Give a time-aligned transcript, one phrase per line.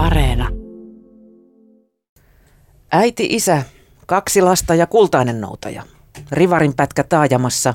[0.00, 0.48] Areena.
[2.92, 3.62] Äiti, isä,
[4.06, 5.82] kaksi lasta ja kultainen noutaja.
[6.32, 7.74] Rivarin pätkä taajamassa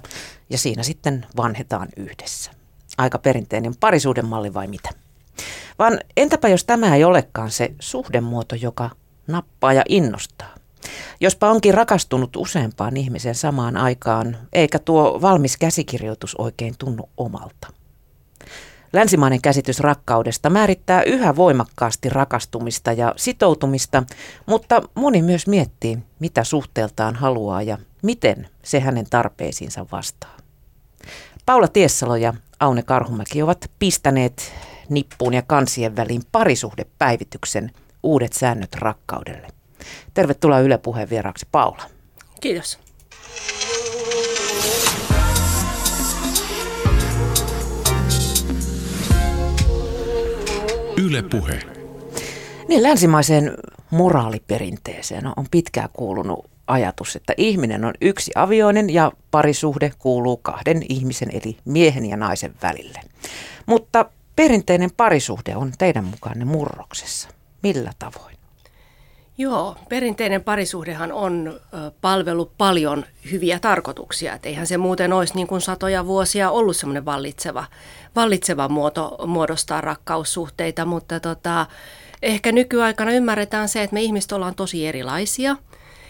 [0.49, 2.51] ja siinä sitten vanhetaan yhdessä.
[2.97, 4.89] Aika perinteinen parisuuden malli vai mitä?
[5.79, 8.89] Vaan entäpä jos tämä ei olekaan se suhdemuoto, joka
[9.28, 10.55] nappaa ja innostaa?
[11.19, 17.84] Jospa onkin rakastunut useampaan ihmiseen samaan aikaan, eikä tuo valmis käsikirjoitus oikein tunnu omalta.
[18.95, 24.03] Länsimainen käsitys rakkaudesta määrittää yhä voimakkaasti rakastumista ja sitoutumista,
[24.45, 30.37] mutta moni myös miettii, mitä suhteeltaan haluaa ja miten se hänen tarpeisiinsa vastaa.
[31.45, 34.53] Paula Tiessalo ja Aune Karhumäki ovat pistäneet
[34.89, 37.71] nippuun ja kansien väliin parisuhdepäivityksen
[38.03, 39.48] uudet säännöt rakkaudelle.
[40.13, 41.84] Tervetuloa Yle Puheen vieraaksi Paula.
[42.41, 42.84] Kiitos.
[51.05, 51.59] Yle Puhe.
[52.67, 53.53] Niin länsimaiseen
[53.91, 61.29] moraaliperinteeseen on pitkään kuulunut ajatus, että ihminen on yksi avioinen ja parisuhde kuuluu kahden ihmisen
[61.31, 62.99] eli miehen ja naisen välille.
[63.65, 67.30] Mutta perinteinen parisuhde on teidän mukaanne murroksessa.
[67.64, 68.34] Millä tavoin?
[69.38, 71.59] Joo, perinteinen parisuhdehan on
[72.02, 74.33] palvelu paljon hyviä tarkoituksia.
[74.33, 77.66] Et eihän se muuten olisi niin kuin satoja vuosia ollut semmoinen vallitseva,
[78.16, 81.66] vallitseva muoto muodostaa rakkaussuhteita, mutta tota,
[82.22, 85.56] ehkä nykyaikana ymmärretään se, että me ihmiset ollaan tosi erilaisia.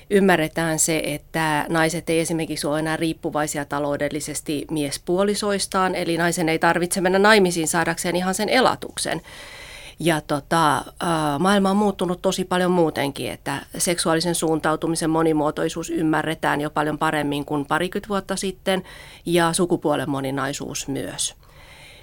[0.09, 7.01] Ymmärretään se, että naiset ei esimerkiksi ole enää riippuvaisia taloudellisesti miespuolisoistaan, eli naisen ei tarvitse
[7.01, 9.21] mennä naimisiin saadakseen ihan sen elatuksen.
[9.99, 10.85] Ja tota,
[11.39, 17.65] maailma on muuttunut tosi paljon muutenkin, että seksuaalisen suuntautumisen monimuotoisuus ymmärretään jo paljon paremmin kuin
[17.65, 18.83] parikymmentä vuotta sitten
[19.25, 21.35] ja sukupuolen moninaisuus myös.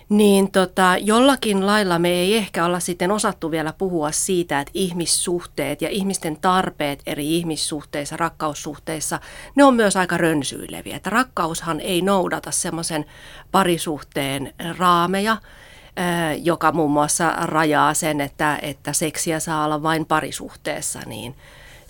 [0.08, 5.82] Niin tota, jollakin lailla me ei ehkä olla sitten osattu vielä puhua siitä, että ihmissuhteet
[5.82, 9.20] ja ihmisten tarpeet eri ihmissuhteissa, rakkaussuhteissa,
[9.54, 10.96] ne on myös aika rönsyileviä.
[10.96, 13.04] Että rakkaushan ei noudata semmoisen
[13.52, 15.36] parisuhteen raameja,
[16.42, 21.34] joka muun muassa rajaa sen, että, että seksiä saa olla vain parisuhteessa, niin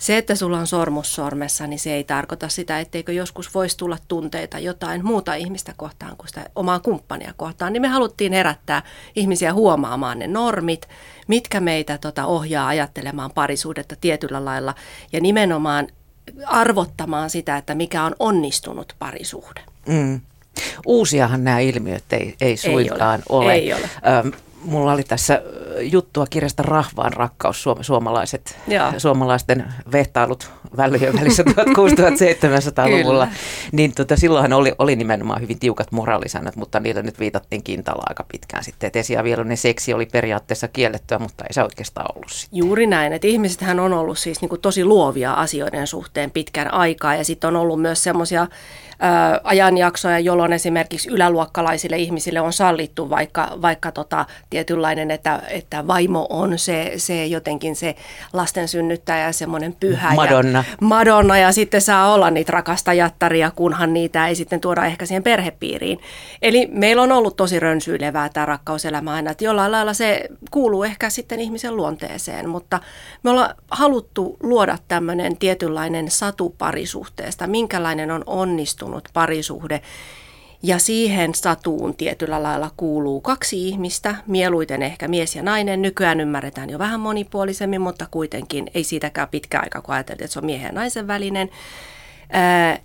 [0.03, 3.97] se, että sulla on sormus sormessa, niin se ei tarkoita sitä, etteikö joskus voisi tulla
[4.07, 7.73] tunteita jotain muuta ihmistä kohtaan kuin sitä omaa kumppania kohtaan.
[7.73, 8.81] Niin me haluttiin herättää
[9.15, 10.89] ihmisiä huomaamaan ne normit,
[11.27, 14.75] mitkä meitä tota, ohjaa ajattelemaan parisuudetta tietyllä lailla
[15.13, 15.87] ja nimenomaan
[16.45, 19.61] arvottamaan sitä, että mikä on onnistunut parisuhde.
[19.87, 20.21] Mm.
[20.85, 23.45] Uusiahan nämä ilmiöt ei, ei suinkaan ei ole.
[23.45, 23.53] ole.
[23.53, 23.89] Ei ole.
[24.19, 24.31] Öm,
[24.63, 25.41] mulla oli tässä
[25.81, 28.57] juttua kirjasta Rahvaan rakkaus, suomalaiset,
[28.97, 33.27] suomalaisten vehtailut välyjen välissä 1600-1700-luvulla.
[33.71, 38.25] niin tota, silloinhan oli, oli nimenomaan hyvin tiukat moraalisäännöt, mutta niillä nyt viitattiin kintalla aika
[38.31, 38.87] pitkään sitten.
[38.87, 42.57] Että esiavieluinen seksi oli periaatteessa kiellettyä, mutta ei se oikeastaan ollut sitten.
[42.57, 47.15] Juuri näin, että ihmisethän on ollut siis niin kuin tosi luovia asioiden suhteen pitkän aikaa
[47.15, 48.47] ja sitten on ollut myös semmoisia
[49.43, 56.59] ajanjaksoja, jolloin esimerkiksi yläluokkalaisille ihmisille on sallittu vaikka, vaikka tota, tietynlainen, että, että vaimo on
[56.59, 57.95] se, se jotenkin se
[58.33, 60.13] lasten synnyttäjä, semmoinen pyhä.
[60.15, 60.59] Madonna.
[60.59, 65.23] Ja, Madonna ja sitten saa olla niitä rakastajattaria, kunhan niitä ei sitten tuoda ehkä siihen
[65.23, 65.99] perhepiiriin.
[66.41, 71.09] Eli meillä on ollut tosi rönsyilevää tämä rakkauselämä aina, että jollain lailla se kuuluu ehkä
[71.09, 72.79] sitten ihmisen luonteeseen, mutta
[73.23, 79.81] me ollaan haluttu luoda tämmöinen tietynlainen satu parisuhteesta, minkälainen on onnistunut onnistunut parisuhde.
[80.63, 85.81] Ja siihen satuun tietyllä lailla kuuluu kaksi ihmistä, mieluiten ehkä mies ja nainen.
[85.81, 90.39] Nykyään ymmärretään jo vähän monipuolisemmin, mutta kuitenkin ei siitäkään pitkä aika, kun ajateltiin, että se
[90.39, 91.49] on miehen ja naisen välinen.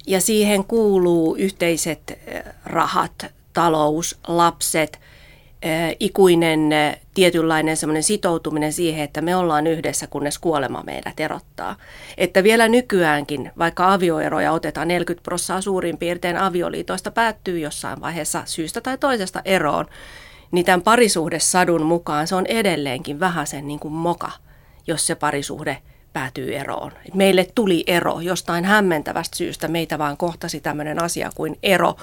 [0.07, 2.19] Ja siihen kuuluu yhteiset
[2.65, 4.99] rahat, talous, lapset–
[6.01, 6.71] ikuinen
[7.15, 11.77] tietynlainen semmoinen sitoutuminen siihen, että me ollaan yhdessä, kunnes kuolema meidät erottaa.
[12.19, 18.81] Että vielä nykyäänkin, vaikka avioeroja otetaan 40 prosenttia suurin piirtein avioliitoista päättyy jossain vaiheessa syystä
[18.81, 19.87] tai toisesta eroon,
[20.51, 24.31] niin tämän parisuhdesadun mukaan se on edelleenkin vähän sen niin kuin moka,
[24.87, 25.79] jos se parisuhde
[26.13, 26.93] päätyy eroon.
[27.15, 31.97] Meille tuli ero jostain hämmentävästä syystä, meitä vaan kohtasi tämmöinen asia kuin ero,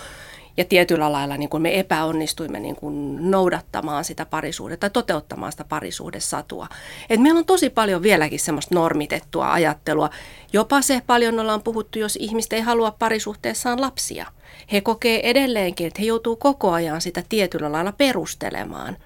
[0.57, 5.63] ja tietyllä lailla niin kuin me epäonnistuimme niin kuin noudattamaan sitä parisuudetta tai toteuttamaan sitä
[5.63, 6.67] parisuhdesatua.
[7.09, 10.09] Et meillä on tosi paljon vieläkin semmoista normitettua ajattelua.
[10.53, 14.25] Jopa se paljon ollaan puhuttu, jos ihmiset ei halua parisuhteessaan lapsia.
[14.71, 18.97] He kokee edelleenkin, että he joutuu koko ajan sitä tietyllä lailla perustelemaan–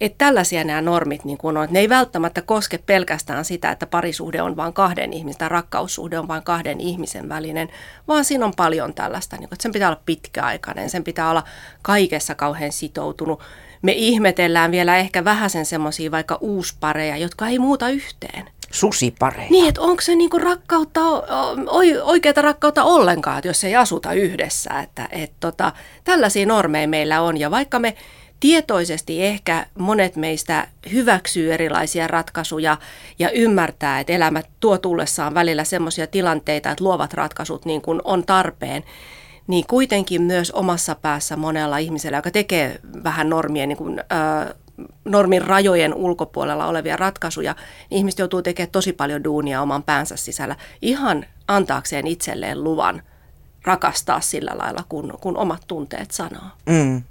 [0.00, 1.64] että tällaisia nämä normit niin kun on.
[1.64, 6.18] Että ne ei välttämättä koske pelkästään sitä, että parisuhde on vain kahden ihmisen tai rakkaussuhde
[6.18, 7.68] on vain kahden ihmisen välinen,
[8.08, 9.36] vaan siinä on paljon tällaista.
[9.36, 11.44] Niin kun, että sen pitää olla pitkäaikainen, sen pitää olla
[11.82, 13.40] kaikessa kauhean sitoutunut.
[13.82, 18.50] me ihmetellään vielä ehkä vähäsen semmoisia vaikka uuspareja, jotka ei muuta yhteen.
[18.70, 19.50] Susipareja.
[19.50, 21.00] Niin, että onko se niinku rakkautta,
[22.02, 24.80] oikeata rakkautta ollenkaan, että jos ei asuta yhdessä.
[24.80, 25.72] Että, et tota,
[26.04, 27.96] tällaisia normeja meillä on ja vaikka me
[28.40, 32.76] tietoisesti ehkä monet meistä hyväksyy erilaisia ratkaisuja
[33.18, 38.26] ja ymmärtää, että elämä tuo tullessaan välillä sellaisia tilanteita, että luovat ratkaisut niin kuin on
[38.26, 38.84] tarpeen,
[39.46, 44.54] niin kuitenkin myös omassa päässä monella ihmisellä, joka tekee vähän normien, niin kuin, ö,
[45.04, 47.54] normin rajojen ulkopuolella olevia ratkaisuja,
[47.90, 53.02] niin ihmiset joutuu tekemään tosi paljon duunia oman päänsä sisällä ihan antaakseen itselleen luvan
[53.64, 56.44] rakastaa sillä lailla, kun, kun omat tunteet sanoo.
[56.66, 57.02] Mm.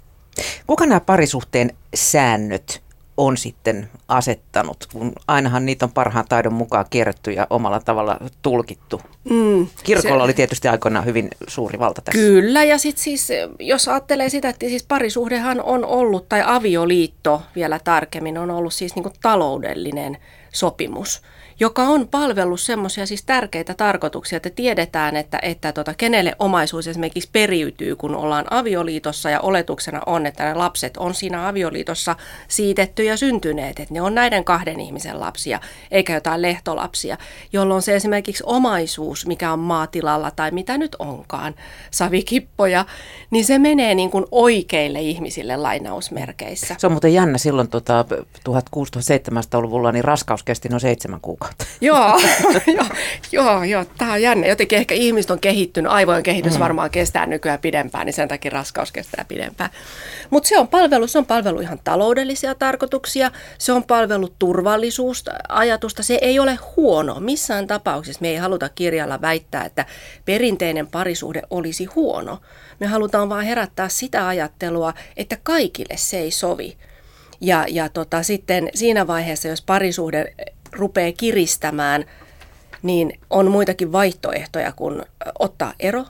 [0.66, 2.82] Kuka nämä parisuhteen säännöt
[3.16, 9.00] on sitten asettanut, kun ainahan niitä on parhaan taidon mukaan kierretty ja omalla tavalla tulkittu.
[9.30, 12.20] Mm, Kirkolla se, oli tietysti aikoinaan hyvin suuri valta tässä.
[12.20, 13.28] Kyllä, ja sitten siis,
[13.58, 18.94] jos ajattelee sitä, että siis parisuhdehan on ollut, tai avioliitto vielä tarkemmin, on ollut siis
[18.94, 20.18] niin taloudellinen
[20.52, 21.22] sopimus
[21.60, 27.28] joka on palvellut semmoisia siis tärkeitä tarkoituksia, että tiedetään, että, että tota, kenelle omaisuus esimerkiksi
[27.32, 32.16] periytyy, kun ollaan avioliitossa ja oletuksena on, että ne lapset on siinä avioliitossa
[32.48, 35.60] siitetty ja syntyneet, että ne on näiden kahden ihmisen lapsia,
[35.90, 37.16] eikä jotain lehtolapsia,
[37.52, 41.54] jolloin se esimerkiksi omaisuus, mikä on maatilalla tai mitä nyt onkaan,
[41.90, 42.84] savikippoja,
[43.30, 46.74] niin se menee niin kuin oikeille ihmisille lainausmerkeissä.
[46.78, 48.04] Se on muuten jännä silloin tota,
[48.48, 51.49] 1600-1700-luvulla, niin raskaus kesti noin seitsemän kuukautta kautta.
[51.80, 52.20] Joo,
[52.66, 52.86] joo,
[53.32, 54.46] joo, joo, tämä on jännä.
[54.46, 56.58] Jotenkin ehkä ihmiset on kehittynyt, aivojen kehitys mm.
[56.58, 59.70] varmaan kestää nykyään pidempään, niin sen takia raskaus kestää pidempään.
[60.30, 66.18] Mutta se on palvelu, se on palvelu ihan taloudellisia tarkoituksia, se on palvelu turvallisuusajatusta, se
[66.22, 67.20] ei ole huono.
[67.20, 69.86] Missään tapauksessa me ei haluta kirjalla väittää, että
[70.24, 72.38] perinteinen parisuhde olisi huono.
[72.80, 76.76] Me halutaan vaan herättää sitä ajattelua, että kaikille se ei sovi.
[77.40, 80.34] Ja, ja tota, sitten siinä vaiheessa, jos parisuhde
[80.72, 82.04] rupeaa kiristämään,
[82.82, 85.02] niin on muitakin vaihtoehtoja kuin
[85.38, 86.04] ottaa ero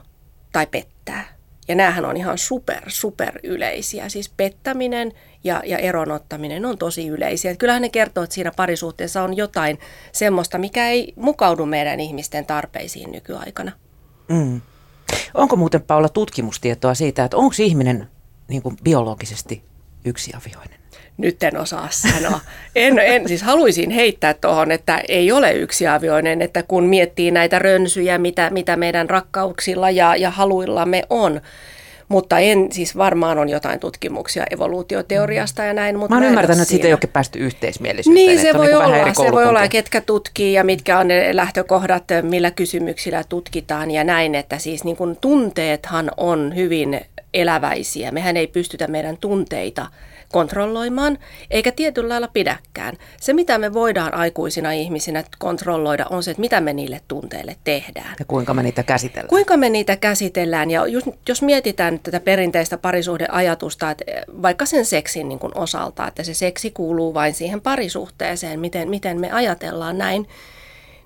[0.51, 1.41] tai pettää.
[1.67, 4.09] Ja näähän on ihan super, super yleisiä.
[4.09, 5.11] Siis pettäminen
[5.43, 7.55] ja, ja eronottaminen on tosi yleisiä.
[7.55, 9.79] kyllähän ne kertoo, että siinä parisuhteessa on jotain
[10.11, 13.71] semmoista, mikä ei mukaudu meidän ihmisten tarpeisiin nykyaikana.
[14.27, 14.61] Mm.
[15.33, 18.07] Onko muuten Paula tutkimustietoa siitä, että onko ihminen
[18.47, 19.63] niin kuin biologisesti
[20.05, 20.80] yksiavioinen?
[21.21, 22.39] Nyt en osaa sanoa.
[22.75, 28.17] En, en siis haluaisin heittää tuohon, että ei ole yksiavioinen, että kun miettii näitä rönsyjä,
[28.17, 31.41] mitä, mitä meidän rakkauksilla ja, ja haluillamme on,
[32.07, 35.99] mutta en, siis varmaan on jotain tutkimuksia evoluutioteoriasta ja näin.
[35.99, 38.25] Mutta mä oon ymmärtänyt, että siitä ei ole päästy yhteismielisyyteen.
[38.25, 39.13] Niin, se voi niin olla.
[39.13, 44.35] Se voi olla, ketkä tutkii ja mitkä on ne lähtökohdat, millä kysymyksillä tutkitaan ja näin,
[44.35, 47.01] että siis niin kun tunteethan on hyvin
[47.33, 48.11] eläväisiä.
[48.11, 49.87] Mehän ei pystytä meidän tunteita
[50.31, 51.17] kontrolloimaan,
[51.51, 52.97] eikä tietyllä lailla pidäkään.
[53.21, 58.15] Se, mitä me voidaan aikuisina ihmisinä kontrolloida, on se, että mitä me niille tunteille tehdään.
[58.19, 59.29] Ja kuinka me niitä käsitellään.
[59.29, 60.71] Kuinka me niitä käsitellään.
[60.71, 64.05] Ja jos, jos mietitään tätä perinteistä parisuhdeajatusta, että
[64.41, 69.19] vaikka sen seksin niin kuin osalta, että se seksi kuuluu vain siihen parisuhteeseen, miten, miten
[69.19, 70.27] me ajatellaan näin,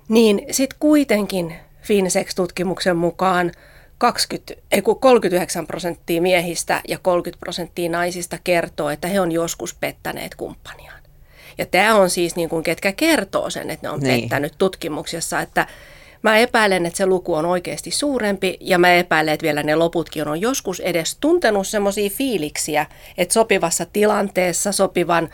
[0.08, 3.52] niin sitten kuitenkin Finsex-tutkimuksen mukaan–
[3.98, 10.34] 20, ei 39 prosenttia miehistä ja 30 prosenttia naisista kertoo, että he on joskus pettäneet
[10.34, 11.02] kumppaniaan.
[11.58, 14.20] Ja tämä on siis niin kuin ketkä kertoo sen, että ne on niin.
[14.20, 15.66] pettänyt tutkimuksessa, että
[16.22, 20.28] mä epäilen, että se luku on oikeasti suurempi ja mä epäilen, että vielä ne loputkin
[20.28, 22.86] on joskus edes tuntenut semmoisia fiiliksiä,
[23.18, 25.28] että sopivassa tilanteessa sopivan,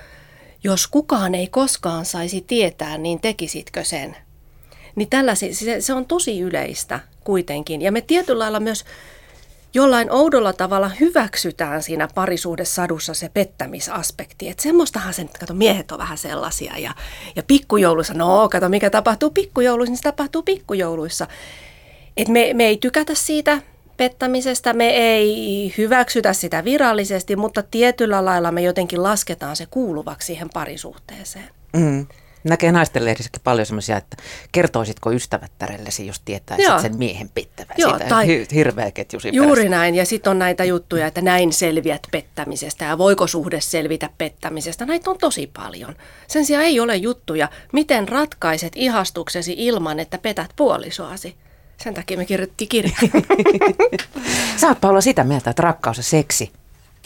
[0.64, 4.16] jos kukaan ei koskaan saisi tietää, niin tekisitkö sen?
[4.96, 7.82] Niin tällaisia, se, se on tosi yleistä kuitenkin.
[7.82, 8.84] Ja me tietyllä lailla myös
[9.74, 14.48] jollain oudolla tavalla hyväksytään siinä parisuhdesadussa se pettämisaspekti.
[14.48, 16.94] Että semmoistahan sen, kato miehet on vähän sellaisia ja,
[17.36, 21.26] ja pikkujouluissa, no kato mikä tapahtuu pikkujouluissa, niin se tapahtuu pikkujouluissa.
[22.16, 23.62] Et me, me ei tykätä siitä
[23.96, 30.50] pettämisestä, me ei hyväksytä sitä virallisesti, mutta tietyllä lailla me jotenkin lasketaan se kuuluvaksi siihen
[30.54, 31.48] parisuhteeseen.
[31.72, 32.06] Mm.
[32.44, 34.16] Näkee naisten lehdissäkin paljon semmoisia, että
[34.52, 36.80] kertoisitko ystävättärellesi, jos tietäisit Joo.
[36.82, 37.74] sen miehen pittävän.
[37.78, 39.76] Joo, Siitä tai hi- hirveä ketju Juuri perästä.
[39.76, 39.94] näin.
[39.94, 44.86] Ja sitten on näitä juttuja, että näin selviät pettämisestä ja voiko suhde selvitä pettämisestä.
[44.86, 45.96] Näitä on tosi paljon.
[46.28, 51.36] Sen sijaan ei ole juttuja, miten ratkaiset ihastuksesi ilman, että petät puolisoasi.
[51.82, 52.96] Sen takia me kirjoittiin kirja.
[54.60, 56.52] Sä oot Paula sitä mieltä, että rakkaus ja seksi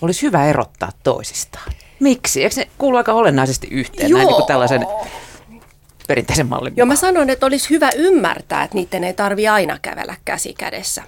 [0.02, 1.72] olisi hyvä erottaa toisistaan.
[2.00, 2.44] Miksi?
[2.44, 4.18] Eikö ne kuulu aika olennaisesti yhteen Joo.
[4.18, 4.86] näin niin kuin tällaisen
[6.06, 10.16] perinteisen mallin Joo, mä sanon, että olisi hyvä ymmärtää, että niiden ei tarvi aina kävellä
[10.24, 11.02] käsi kädessä.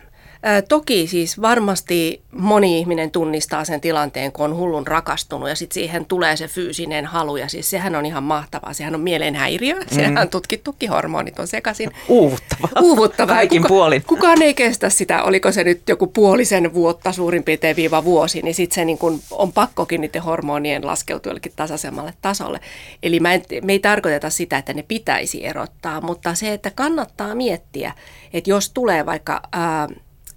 [0.68, 6.06] Toki siis varmasti moni ihminen tunnistaa sen tilanteen, kun on hullun rakastunut ja sitten siihen
[6.06, 8.72] tulee se fyysinen halu ja siis sehän on ihan mahtavaa.
[8.72, 9.86] Sehän on mielenhäiriö, mm.
[9.92, 11.90] sehän on tutkittukin, hormonit on sekaisin.
[12.08, 12.68] Uuvuttava.
[12.80, 13.32] Uuvuttava.
[13.32, 14.02] Kaikin Kuka, puolin.
[14.06, 18.54] Kukaan ei kestä sitä, oliko se nyt joku puolisen vuotta suurin piirtein viiva vuosi, niin
[18.54, 22.60] sitten se niin kun on pakkokin niiden hormonien laskeutua jollekin tasaisemmalle tasolle.
[23.02, 27.34] Eli mä en, me ei tarkoiteta sitä, että ne pitäisi erottaa, mutta se, että kannattaa
[27.34, 27.92] miettiä,
[28.32, 29.40] että jos tulee vaikka...
[29.52, 29.88] Ää,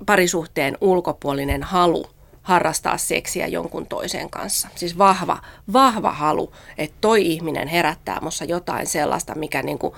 [0.05, 2.05] parisuhteen ulkopuolinen halu
[2.41, 4.67] harrastaa seksiä jonkun toisen kanssa.
[4.75, 5.37] Siis vahva,
[5.73, 9.95] vahva halu, että toi ihminen herättää mussa jotain sellaista, mikä niinku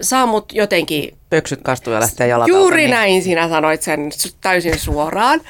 [0.00, 1.18] saa mut jotenkin...
[1.30, 2.90] Pöksyt kastuu ja lähtee jalat Juuri niin.
[2.90, 5.40] näin sinä sanoit sen täysin suoraan.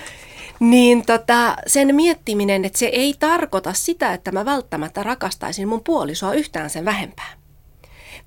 [0.61, 6.35] Niin tota, sen miettiminen, että se ei tarkoita sitä, että mä välttämättä rakastaisin mun puolisoa
[6.35, 7.42] yhtään sen vähempää.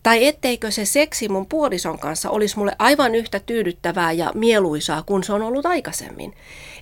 [0.05, 5.23] Tai etteikö se seksi mun puolison kanssa olisi mulle aivan yhtä tyydyttävää ja mieluisaa kuin
[5.23, 6.33] se on ollut aikaisemmin.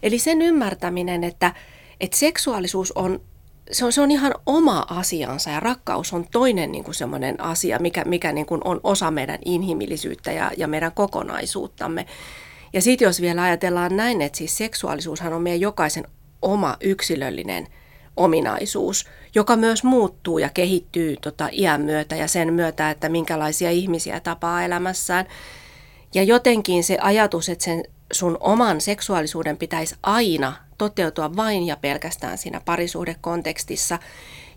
[0.04, 1.54] Eli sen ymmärtäminen, että,
[2.00, 3.22] että seksuaalisuus on
[3.72, 7.80] se on, se on ihan oma asiansa ja rakkaus on toinen niin kuin semmoinen asia,
[7.80, 12.06] mikä, mikä niin kuin on osa meidän inhimillisyyttä ja, ja meidän kokonaisuuttamme.
[12.74, 16.08] Ja sitten jos vielä ajatellaan näin, että siis seksuaalisuushan on meidän jokaisen
[16.42, 17.68] oma yksilöllinen–
[18.18, 19.06] ominaisuus,
[19.36, 24.64] joka myös muuttuu ja kehittyy tota iän myötä ja sen myötä, että minkälaisia ihmisiä tapaa
[24.64, 25.26] elämässään.
[26.14, 32.38] Ja jotenkin se ajatus, että sen sun oman seksuaalisuuden pitäisi aina toteutua vain ja pelkästään
[32.38, 34.00] siinä parisuhdekontekstissa,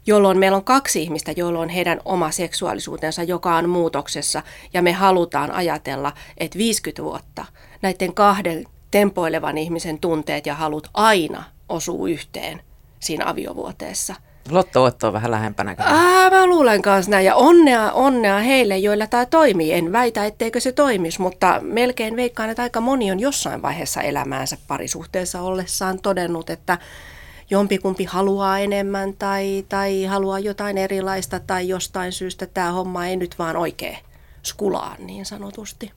[0.06, 4.92] jolloin meillä on kaksi ihmistä, joilla on heidän oma seksuaalisuutensa, joka on muutoksessa, ja me
[4.92, 7.44] halutaan ajatella, että 50 vuotta
[7.82, 12.60] näiden kahden tempoilevan ihmisen tunteet ja halut aina osuu yhteen
[13.06, 14.14] siinä aviovuoteessa.
[14.50, 15.74] Lotto on vähän lähempänä.
[15.78, 17.26] Ää, mä luulen kanssa näin.
[17.26, 19.72] Ja onnea, onnea heille, joilla tämä toimii.
[19.72, 24.56] En väitä, etteikö se toimisi, mutta melkein veikkaan, että aika moni on jossain vaiheessa elämäänsä
[24.68, 26.78] parisuhteessa ollessaan todennut, että
[27.50, 33.38] jompikumpi haluaa enemmän tai, tai haluaa jotain erilaista tai jostain syystä tämä homma ei nyt
[33.38, 33.98] vaan oikein
[34.42, 35.92] skulaa niin sanotusti.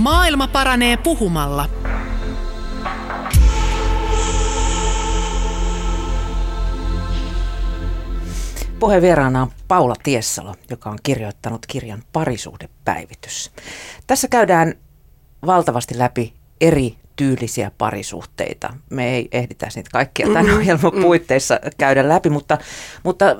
[0.00, 1.68] Maailma paranee puhumalla.
[8.82, 13.50] Puheenvieraana on Paula Tiessalo, joka on kirjoittanut kirjan Parisuhdepäivitys.
[14.06, 14.74] Tässä käydään
[15.46, 18.74] valtavasti läpi eri tyylisiä parisuhteita.
[18.90, 20.58] Me ei ehditä niitä kaikkia tämän mm-hmm.
[20.58, 21.02] ohjelman mm.
[21.02, 22.58] puitteissa käydä läpi, mutta,
[23.02, 23.36] mutta äh,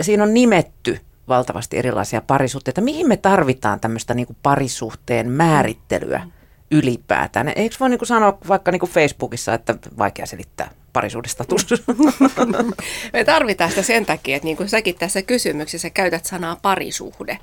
[0.00, 2.80] siinä on nimetty valtavasti erilaisia parisuhteita.
[2.80, 6.26] Mihin me tarvitaan tämmöistä niin parisuhteen määrittelyä
[6.70, 7.52] ylipäätään?
[7.56, 11.66] Eikö voi niin sanoa vaikka niin Facebookissa, että vaikea selittää parisuudestatus.
[13.12, 17.38] Me tarvitaan sitä sen takia, että niin kuin säkin tässä kysymyksessä käytät sanaa parisuhde,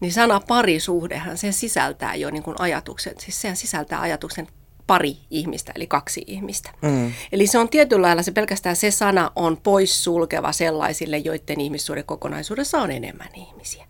[0.00, 4.48] niin sana parisuhdehan sen sisältää jo niin kuin ajatuksen, siis sen sisältää ajatuksen
[4.86, 6.70] pari ihmistä, eli kaksi ihmistä.
[6.82, 7.12] Mm.
[7.32, 12.78] Eli se on tietyllä lailla, se pelkästään se sana on poissulkeva sellaisille, joiden ihmissuuden kokonaisuudessa
[12.78, 13.86] on enemmän ihmisiä.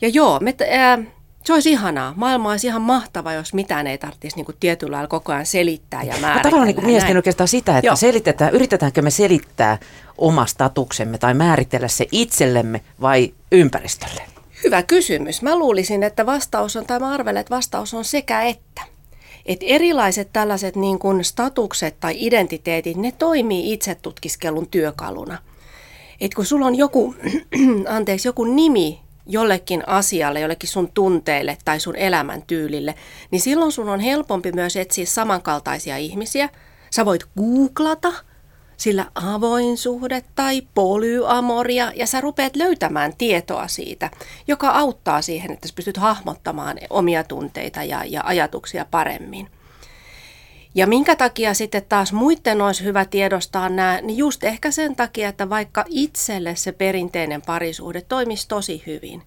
[0.00, 0.98] Ja joo, me, ää,
[1.46, 2.14] se olisi ihanaa.
[2.16, 6.02] Maailma olisi ihan mahtava, jos mitään ei tarvitsisi niin kuin tietyllä lailla koko ajan selittää
[6.02, 6.42] ja määritellä.
[6.42, 9.78] Tavallaan niin mielestäni oikeastaan sitä, että selitetään, yritetäänkö me selittää
[10.18, 14.22] oma statuksemme tai määritellä se itsellemme vai ympäristölle?
[14.64, 15.42] Hyvä kysymys.
[15.42, 18.82] Mä luulisin, että vastaus on, tai mä arvelen, että vastaus on sekä että.
[19.46, 25.38] Et erilaiset tällaiset niin kuin statukset tai identiteetit, ne toimii itsetutkiskelun työkaluna.
[26.20, 27.14] Et kun sulla on joku,
[27.96, 32.94] anteeksi, joku nimi, jollekin asialle, jollekin sun tunteille tai sun elämäntyylille,
[33.30, 36.48] niin silloin sun on helpompi myös etsiä samankaltaisia ihmisiä.
[36.90, 38.12] Sä voit googlata
[38.76, 44.10] sillä avoin suhde tai polyamoria ja sä rupeat löytämään tietoa siitä,
[44.48, 49.48] joka auttaa siihen, että sä pystyt hahmottamaan omia tunteita ja, ja ajatuksia paremmin.
[50.74, 55.28] Ja minkä takia sitten taas muiden olisi hyvä tiedostaa nämä, niin just ehkä sen takia,
[55.28, 59.22] että vaikka itselle se perinteinen parisuhde toimisi tosi hyvin.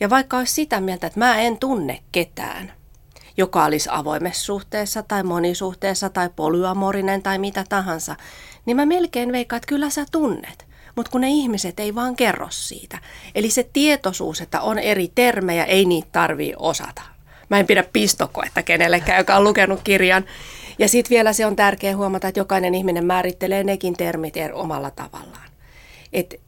[0.00, 2.72] Ja vaikka olisi sitä mieltä, että mä en tunne ketään,
[3.36, 8.16] joka olisi avoimessa suhteessa tai monisuhteessa tai polyamorinen tai mitä tahansa,
[8.66, 10.66] niin mä melkein veikkaan, että kyllä sä tunnet.
[10.96, 12.98] Mutta kun ne ihmiset ei vaan kerro siitä.
[13.34, 17.02] Eli se tietoisuus, että on eri termejä, ei niitä tarvii osata.
[17.48, 20.24] Mä en pidä pistokoetta kenellekään, joka on lukenut kirjan.
[20.78, 25.48] Ja sitten vielä se on tärkeää huomata, että jokainen ihminen määrittelee nekin termit omalla tavallaan.
[26.12, 26.40] Et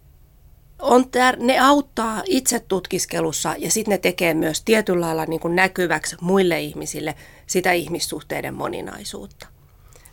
[0.79, 6.17] on tär- ne auttaa itse tutkiskelussa ja sitten ne tekee myös tietyllä lailla niin näkyväksi
[6.21, 7.15] muille ihmisille
[7.47, 9.47] sitä ihmissuhteiden moninaisuutta.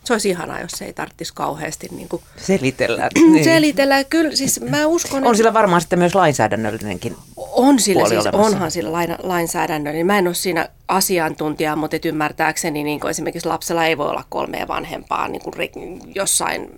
[0.04, 3.08] Se olisi ihanaa, jos se ei tarvitsisi kauheasti niin kuin selitellä.
[3.32, 3.44] Niin.
[3.44, 4.04] selitellä.
[4.04, 8.26] Kyllä, siis mä uskon, on sillä varmaan sitten myös lainsäädännöllinenkin on, On sillä puoli siis,
[8.26, 8.46] olemassa?
[8.46, 13.10] onhan sillä lain, lainsäädännön, niin mä en ole siinä asiantuntija, mutta et ymmärtääkseni niin kuin
[13.10, 16.70] esimerkiksi lapsella ei voi olla kolmea vanhempaa niin kuin jossain,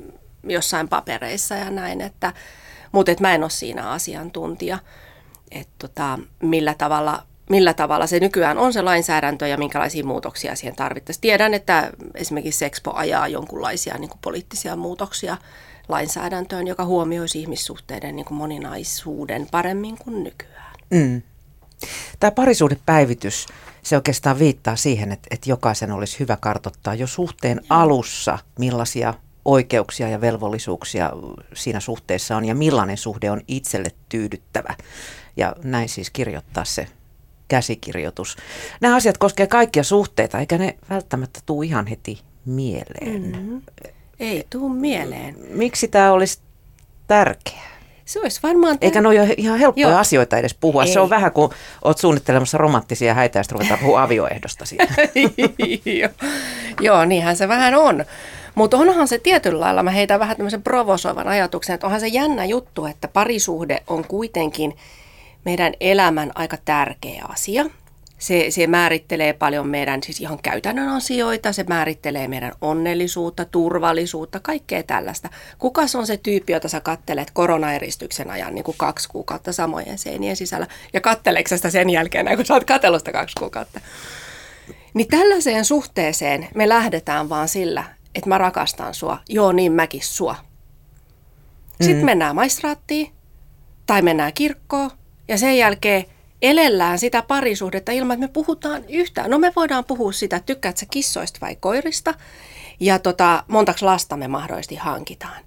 [0.45, 2.33] jossain papereissa ja näin, että,
[2.93, 4.79] mutta et mä en ole siinä asiantuntija,
[5.51, 10.77] että tota, millä tavalla millä tavalla se nykyään on se lainsäädäntö ja minkälaisia muutoksia siihen
[10.77, 11.21] tarvittaisiin.
[11.21, 15.37] Tiedän, että esimerkiksi Sexpo ajaa jonkunlaisia niin kuin poliittisia muutoksia
[15.89, 20.75] lainsäädäntöön, joka huomioisi ihmissuhteiden niin kuin moninaisuuden paremmin kuin nykyään.
[20.91, 21.23] Mm.
[22.21, 23.47] Tämä parisuhdepäivitys,
[23.83, 30.09] se oikeastaan viittaa siihen, että, että jokaisen olisi hyvä kartottaa jo suhteen alussa, millaisia oikeuksia
[30.09, 31.13] ja velvollisuuksia
[31.55, 34.75] siinä suhteessa on ja millainen suhde on itselle tyydyttävä.
[35.37, 36.87] Ja näin siis kirjoittaa se
[37.49, 38.37] käsikirjoitus.
[38.81, 43.23] Nämä asiat koskevat kaikkia suhteita, eikä ne välttämättä tule ihan heti mieleen.
[43.23, 43.63] Mm-hmm.
[44.21, 45.37] Ei tuu mieleen.
[45.49, 46.39] Miksi tämä olisi
[47.07, 47.77] tärkeää?
[48.05, 48.79] Se olisi varmaan...
[48.81, 49.99] Eikä ne ole ihan helppoja Joo.
[49.99, 50.85] asioita edes puhua.
[50.85, 50.93] Ei.
[50.93, 51.51] Se on vähän kuin
[51.85, 54.95] olet suunnittelemassa romanttisia häitä ja sitten ruvetaan puhua avioehdosta siitä.
[56.01, 56.11] Joo.
[56.81, 58.05] Joo, niinhän se vähän on.
[58.55, 62.45] Mutta onhan se tietyllä lailla, mä heitän vähän tämmöisen provosoivan ajatuksen, että onhan se jännä
[62.45, 64.77] juttu, että parisuhde on kuitenkin
[65.47, 67.65] meidän elämän aika tärkeä asia.
[68.19, 74.83] Se, se määrittelee paljon meidän siis ihan käytännön asioita, se määrittelee meidän onnellisuutta, turvallisuutta, kaikkea
[74.83, 75.29] tällaista.
[75.59, 80.37] Kuka on se tyyppi, jota sä kattelet koronaeristyksen ajan niin kuin kaksi kuukautta samojen seinien
[80.37, 83.81] sisällä ja katteleeko sitä sen jälkeen, kun sä oot katsellut sitä kaksi kuukautta?
[84.95, 87.85] Niin tällaiseen suhteeseen me lähdetään vaan sillä,
[88.15, 90.37] että mä rakastan sua, joo niin mäkin sua.
[91.81, 92.05] Sitten mm.
[92.05, 93.13] mennään maistraattiin
[93.87, 94.91] tai mennään kirkkoon
[95.29, 96.05] ja sen jälkeen
[96.43, 99.31] elellään sitä parisuhdetta ilman, että me puhutaan yhtään.
[99.31, 102.15] No me voidaan puhua sitä, tykkäätkö kissoista vai koirista
[102.81, 105.47] ja tota, montaks lasta me mahdollisesti hankitaan.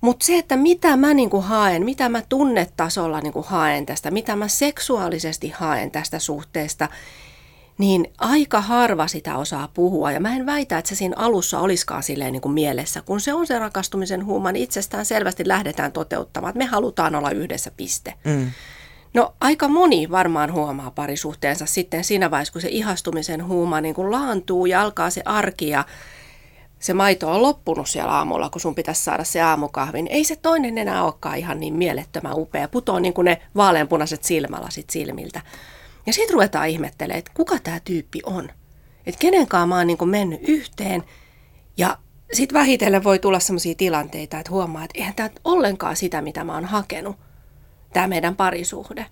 [0.00, 4.48] Mutta se, että mitä mä niinku haen, mitä mä tunnetasolla niinku haen tästä, mitä mä
[4.48, 6.88] seksuaalisesti haen tästä suhteesta,
[7.78, 10.12] niin aika harva sitä osaa puhua.
[10.12, 13.02] Ja mä en väitä, että se siinä alussa olisikaan silleen niin kuin mielessä.
[13.02, 17.30] Kun se on se rakastumisen huuma, niin itsestään selvästi lähdetään toteuttamaan, että me halutaan olla
[17.30, 18.14] yhdessä piste.
[18.24, 18.50] Mm.
[19.14, 24.10] No aika moni varmaan huomaa parisuhteensa sitten siinä vaiheessa, kun se ihastumisen huuma niin kuin
[24.10, 25.84] laantuu ja alkaa se arki ja
[26.78, 30.06] se maito on loppunut siellä aamulla, kun sun pitäisi saada se aamukahvin.
[30.06, 32.68] Ei se toinen enää olekaan ihan niin mielettömän upea.
[32.68, 35.40] Putoo niin kuin ne vaaleanpunaiset silmälasit silmiltä.
[36.06, 38.50] Ja sitten ruvetaan ihmettelemään, että kuka tämä tyyppi on.
[39.06, 41.02] Että kenenkaan mä oon niin mennyt yhteen.
[41.76, 41.98] Ja
[42.32, 46.54] sitten vähitellen voi tulla sellaisia tilanteita, että huomaa, että eihän tämä ollenkaan sitä, mitä mä
[46.54, 47.16] oon hakenut
[47.92, 49.06] tämä meidän parisuhde.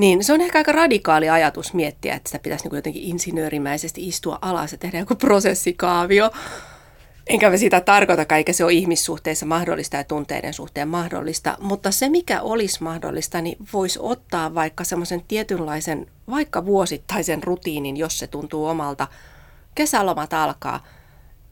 [0.00, 4.38] Niin se on ehkä aika radikaali ajatus miettiä, että sitä pitäisi niin jotenkin insinöörimäisesti istua
[4.42, 6.30] alas ja tehdä joku prosessikaavio.
[7.26, 12.08] Enkä me sitä tarkoita, eikä se ole ihmissuhteissa mahdollista ja tunteiden suhteen mahdollista, mutta se
[12.08, 18.66] mikä olisi mahdollista, niin voisi ottaa vaikka semmoisen tietynlaisen, vaikka vuosittaisen rutiinin, jos se tuntuu
[18.66, 19.06] omalta.
[19.74, 20.86] Kesälomat alkaa,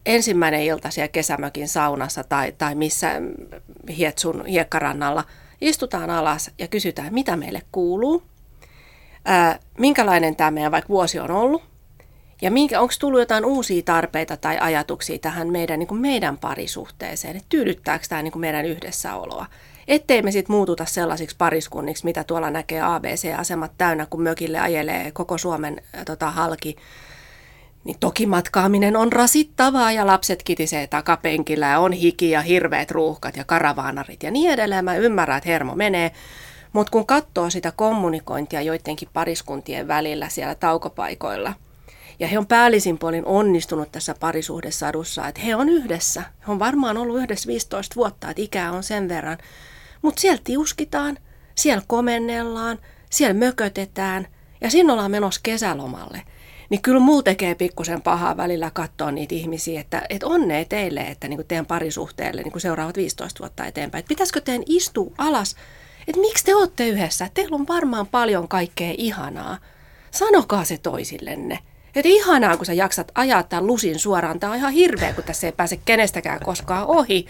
[0.06, 3.12] ensimmäinen ilta siellä kesämökin saunassa tai, tai missä
[3.96, 5.24] hietsun hiekkarannalla–
[5.60, 8.22] Istutaan alas ja kysytään, mitä meille kuuluu,
[9.24, 11.62] ää, minkälainen tämä meidän vaikka vuosi on ollut,
[12.42, 17.46] ja onko tullut jotain uusia tarpeita tai ajatuksia tähän meidän, niin kuin meidän parisuhteeseen, että
[17.48, 19.46] tyydyttääkö tämä niin meidän yhdessäoloa.
[19.88, 25.38] Ettei me sitten muututa sellaisiksi pariskunniksi, mitä tuolla näkee ABC-asemat täynnä, kun mökille ajelee koko
[25.38, 26.76] Suomen tota, halki
[27.84, 33.36] niin toki matkaaminen on rasittavaa ja lapset kitisee takapenkillä ja on hiki ja hirveät ruuhkat
[33.36, 34.84] ja karavaanarit ja niin edelleen.
[34.84, 36.12] Mä ymmärrän, että hermo menee.
[36.72, 41.54] Mutta kun katsoo sitä kommunikointia joidenkin pariskuntien välillä siellä taukopaikoilla,
[42.18, 46.22] ja he on päällisin puolin onnistunut tässä parisuhdesadussa, että he on yhdessä.
[46.46, 49.38] He on varmaan ollut yhdessä 15 vuotta, että ikää on sen verran.
[50.02, 51.18] Mutta siellä tiuskitaan,
[51.54, 52.78] siellä komennellaan,
[53.10, 54.26] siellä mökötetään
[54.60, 56.22] ja sinne ollaan menossa kesälomalle–
[56.70, 61.28] niin kyllä mulla tekee pikkusen pahaa välillä katsoa niitä ihmisiä, että, että onnea teille, että
[61.28, 64.00] niin kuin teidän parisuhteelle niin kuin seuraavat 15 vuotta eteenpäin.
[64.00, 65.56] Että pitäisikö teidän istua alas,
[66.08, 67.30] että miksi te olette yhdessä?
[67.34, 69.58] Teillä on varmaan paljon kaikkea ihanaa.
[70.10, 71.58] Sanokaa se toisillenne.
[71.88, 74.40] Että ihanaa, kun sä jaksat ajaa tämän lusin suoraan.
[74.40, 77.26] Tämä on ihan hirveä, kun tässä ei pääse kenestäkään koskaan ohi.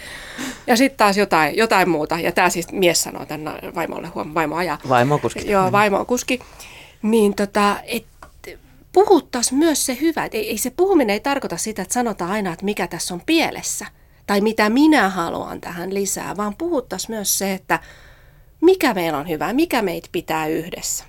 [0.67, 2.21] Ja sitten taas jotain, jotain muuta.
[2.21, 4.79] Ja tämä siis mies sanoo tänne vaimolle, huom, vaimo ajaa.
[4.89, 5.51] Vaimo kuski.
[5.51, 6.41] Joo, vaimo kuski.
[7.03, 8.18] Niin tota, että
[8.93, 10.29] puhuttaisiin myös se hyvä.
[10.33, 13.87] Ei, ei se puhuminen ei tarkoita sitä, että sanotaan aina, että mikä tässä on pielessä
[14.27, 17.81] tai mitä minä haluan tähän lisää, vaan puhuttaisiin myös se, että
[18.61, 21.05] mikä meillä on hyvä, mikä meitä pitää yhdessä.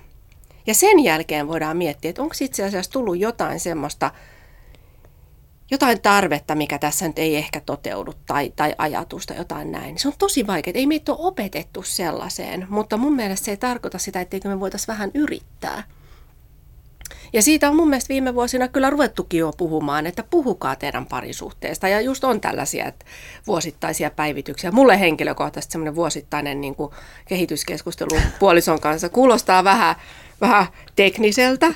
[0.66, 4.10] Ja sen jälkeen voidaan miettiä, että onko itse asiassa tullut jotain semmoista,
[5.70, 9.98] jotain tarvetta, mikä tässä nyt ei ehkä toteudu, tai, tai ajatusta, jotain näin.
[9.98, 10.72] Se on tosi vaikeaa.
[10.74, 14.86] Ei meitä ole opetettu sellaiseen, mutta mun mielestä se ei tarkoita sitä, etteikö me voitaisiin
[14.86, 15.82] vähän yrittää.
[17.32, 21.88] Ja siitä on mun mielestä viime vuosina kyllä ruvettukin jo puhumaan, että puhukaa teidän parisuhteesta.
[21.88, 23.04] Ja just on tällaisia että
[23.46, 24.70] vuosittaisia päivityksiä.
[24.70, 26.92] Mulle henkilökohtaisesti semmoinen vuosittainen niin kuin
[27.28, 29.96] kehityskeskustelu puolison kanssa kuulostaa vähän,
[30.40, 30.66] vähän
[30.96, 31.74] tekniseltä,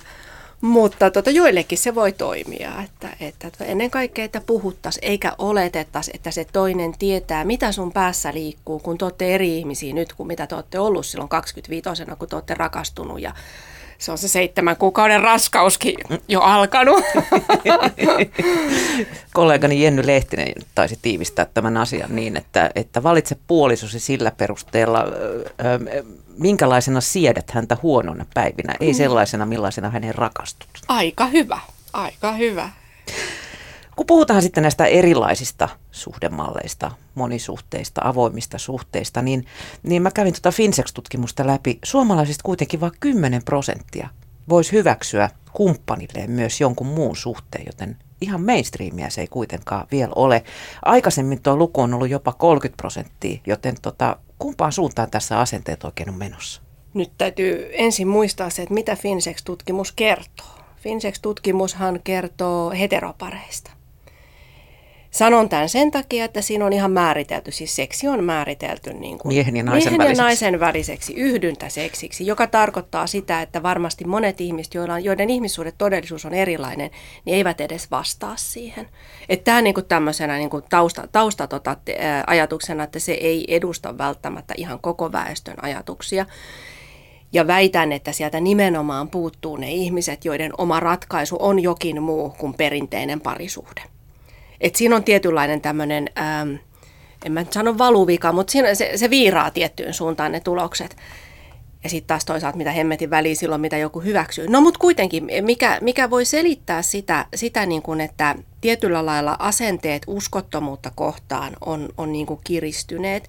[0.60, 6.30] mutta tota, joillekin se voi toimia, että, että ennen kaikkea, että puhuttaisiin eikä oletettaisi, että
[6.30, 10.46] se toinen tietää, mitä sun päässä liikkuu, kun te olette eri ihmisiä nyt kuin mitä
[10.46, 11.88] te olette ollut silloin 25
[12.18, 13.34] kun te olette rakastunut ja
[14.04, 15.94] se on se seitsemän kuukauden raskauskin
[16.28, 17.04] jo alkanut.
[19.34, 25.04] Kollegani Jenny Lehtinen taisi tiivistää tämän asian niin, että, että valitse puolisosi sillä perusteella,
[26.38, 28.96] minkälaisena siedät häntä huonona päivinä, ei mm.
[28.96, 30.68] sellaisena millaisena hänen rakastut.
[30.88, 31.58] Aika hyvä,
[31.92, 32.70] aika hyvä.
[33.96, 39.46] Kun puhutaan sitten näistä erilaisista suhdemalleista, monisuhteista, avoimista suhteista, niin,
[39.82, 41.78] niin mä kävin tuota Finsex-tutkimusta läpi.
[41.84, 44.08] Suomalaisista kuitenkin vain 10 prosenttia
[44.48, 50.44] voisi hyväksyä kumppanilleen myös jonkun muun suhteen, joten ihan mainstreamia se ei kuitenkaan vielä ole.
[50.82, 56.08] Aikaisemmin tuo luku on ollut jopa 30 prosenttia, joten tota, kumpaan suuntaan tässä asenteet oikein
[56.08, 56.62] on menossa?
[56.94, 60.46] Nyt täytyy ensin muistaa se, että mitä Finsex-tutkimus kertoo.
[60.76, 63.70] Finsex-tutkimushan kertoo heteropareista.
[65.14, 69.34] Sanon tämän sen takia, että siinä on ihan määritelty, siis seksi on määritelty niin kuin
[69.34, 70.20] miehen ja naisen, miehen väliseksi.
[70.20, 76.24] ja naisen väliseksi yhdyntäseksiksi, joka tarkoittaa sitä, että varmasti monet ihmiset, joilla, joiden ihmissuhde todellisuus
[76.24, 76.90] on erilainen,
[77.24, 78.88] niin eivät edes vastaa siihen.
[79.28, 81.76] Että tämä niin kuin tämmöisenä niin kuin tausta, tausta tota,
[82.26, 86.26] ajatuksena, että se ei edusta välttämättä ihan koko väestön ajatuksia.
[87.32, 92.54] Ja väitän, että sieltä nimenomaan puuttuu ne ihmiset, joiden oma ratkaisu on jokin muu kuin
[92.54, 93.93] perinteinen parisuhde.
[94.60, 96.54] Et siinä on tietynlainen tämmöinen, ähm,
[97.24, 100.96] en mä nyt sano valuvika, mutta siinä se, se viiraa tiettyyn suuntaan ne tulokset.
[101.84, 104.48] Ja sitten taas toisaalta mitä hemmetin väliin silloin, mitä joku hyväksyy.
[104.48, 110.02] No mutta kuitenkin, mikä, mikä voi selittää sitä, sitä niin kuin, että tietyllä lailla asenteet
[110.06, 113.28] uskottomuutta kohtaan on, on niin kuin kiristyneet,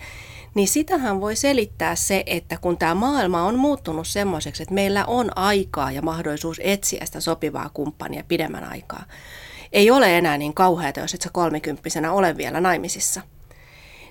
[0.54, 5.38] niin sitähän voi selittää se, että kun tämä maailma on muuttunut semmoiseksi, että meillä on
[5.38, 9.04] aikaa ja mahdollisuus etsiä sitä sopivaa kumppania pidemmän aikaa,
[9.76, 13.22] ei ole enää niin kauheata, jos et sä kolmikymppisenä ole vielä naimisissa.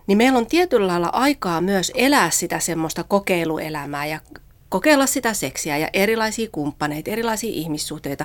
[0.07, 4.21] Niin meillä on tietyllä lailla aikaa myös elää sitä semmoista kokeiluelämää ja
[4.69, 8.25] kokeilla sitä seksiä ja erilaisia kumppaneita, erilaisia ihmissuhteita.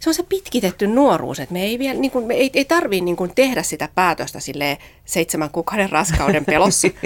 [0.00, 3.04] Se on se pitkitetty nuoruus, että me ei, vielä, niin kuin, me ei, ei tarvitse
[3.04, 6.88] niin kuin tehdä sitä päätöstä sille seitsemän kuukauden raskauden pelossa.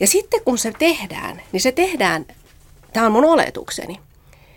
[0.00, 2.26] Ja sitten kun se tehdään, niin se tehdään,
[2.92, 4.00] tämä on mun oletukseni,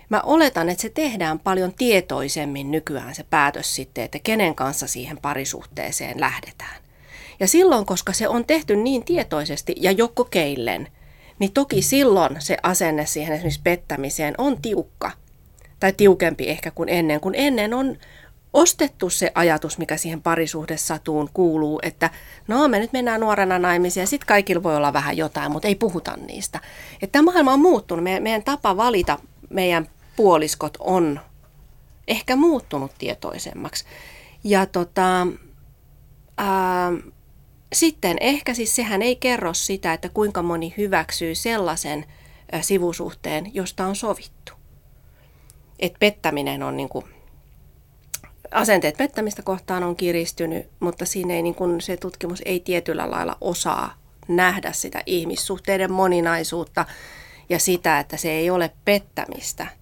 [0.10, 5.18] Mä oletan, että se tehdään paljon tietoisemmin nykyään se päätös sitten, että kenen kanssa siihen
[5.18, 6.76] parisuhteeseen lähdetään.
[7.40, 10.88] Ja silloin, koska se on tehty niin tietoisesti ja jo kokeillen,
[11.40, 15.12] niin toki silloin se asenne siihen esimerkiksi pettämiseen on tiukka.
[15.80, 17.98] Tai tiukempi ehkä kuin ennen, kun ennen on
[18.54, 22.10] ostettu se ajatus, mikä siihen parisuhdessatuun kuuluu, että
[22.48, 25.76] no me nyt mennään nuorena naimisiin ja sitten kaikilla voi olla vähän jotain, mutta ei
[25.76, 26.60] puhuta niistä.
[27.02, 31.20] Että tämä maailma on muuttunut, meidän, meidän tapa valita meidän puoliskot on
[32.08, 33.86] ehkä muuttunut tietoisemmaksi.
[34.44, 35.28] Ja tota,
[36.38, 36.92] ää,
[37.74, 42.06] sitten ehkä siis sehän ei kerro sitä, että kuinka moni hyväksyy sellaisen
[42.52, 44.54] ää, sivusuhteen, josta on sovittu.
[45.80, 47.06] Et pettäminen on niin kuin,
[48.52, 53.38] asenteet pettämistä kohtaan on kiristynyt, mutta siinä ei niin kuin, se tutkimus ei tietyllä lailla
[53.42, 53.98] osaa
[54.28, 56.86] nähdä sitä ihmissuhteiden moninaisuutta
[57.50, 59.68] ja sitä, että se ei ole pettämistä–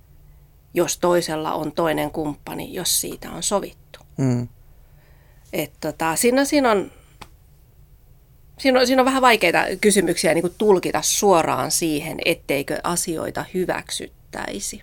[0.74, 4.00] jos toisella on toinen kumppani, jos siitä on sovittu.
[4.18, 4.48] Mm.
[5.54, 6.92] Et tota, siinä, siinä, on,
[8.58, 14.82] siinä, on, siinä on vähän vaikeita kysymyksiä niin kuin tulkita suoraan siihen, etteikö asioita hyväksyttäisi.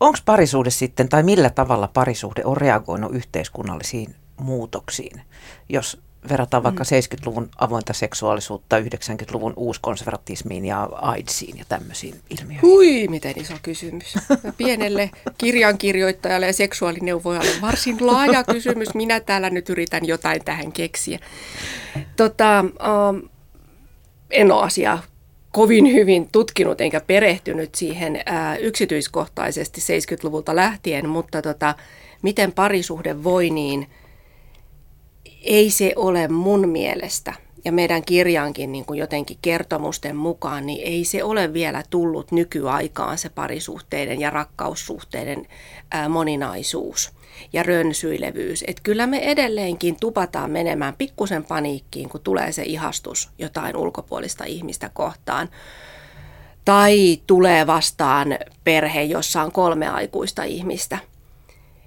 [0.00, 5.22] Onko parisuhde sitten, tai millä tavalla parisuhde on reagoinut yhteiskunnallisiin muutoksiin,
[5.68, 7.16] jos verrataan vaikka mm.
[7.16, 12.62] 70-luvun avointa seksuaalisuutta 90-luvun uuskonservatismiin ja AIDSiin ja tämmöisiin ilmiöihin?
[12.62, 14.14] Hui, miten iso kysymys.
[14.56, 18.94] Pienelle kirjankirjoittajalle ja seksuaalineuvojalle varsin laaja kysymys.
[18.94, 21.18] Minä täällä nyt yritän jotain tähän keksiä.
[22.16, 23.28] Tota, um,
[24.30, 25.02] en ole asiaa
[25.52, 31.74] kovin hyvin tutkinut enkä perehtynyt siihen ää, yksityiskohtaisesti 70-luvulta lähtien, mutta tota,
[32.22, 33.86] miten parisuhde voi niin–
[35.44, 37.32] ei se ole mun mielestä
[37.64, 43.18] ja meidän kirjankin niin kuin jotenkin kertomusten mukaan, niin ei se ole vielä tullut nykyaikaan
[43.18, 45.46] se parisuhteiden ja rakkaussuhteiden
[45.90, 47.12] ää, moninaisuus
[47.52, 48.64] ja rönsyilevyys.
[48.66, 54.90] Että kyllä me edelleenkin tupataan menemään pikkusen paniikkiin, kun tulee se ihastus jotain ulkopuolista ihmistä
[54.94, 55.48] kohtaan.
[56.64, 60.98] Tai tulee vastaan perhe, jossa on kolme aikuista ihmistä–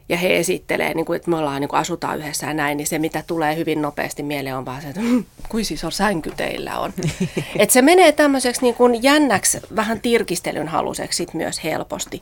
[0.10, 2.88] ja he esittelee, niin kuin, että me ollaan, niin kuin asutaan yhdessä ja näin, niin
[2.88, 6.32] se mitä tulee hyvin nopeasti mieleen on vaan se, että hm, kuin siis on sänky
[6.38, 6.93] teillä on.
[7.60, 12.22] että se menee tämmöiseksi niin kuin jännäksi, vähän tirkistelyn haluseksi sit myös helposti.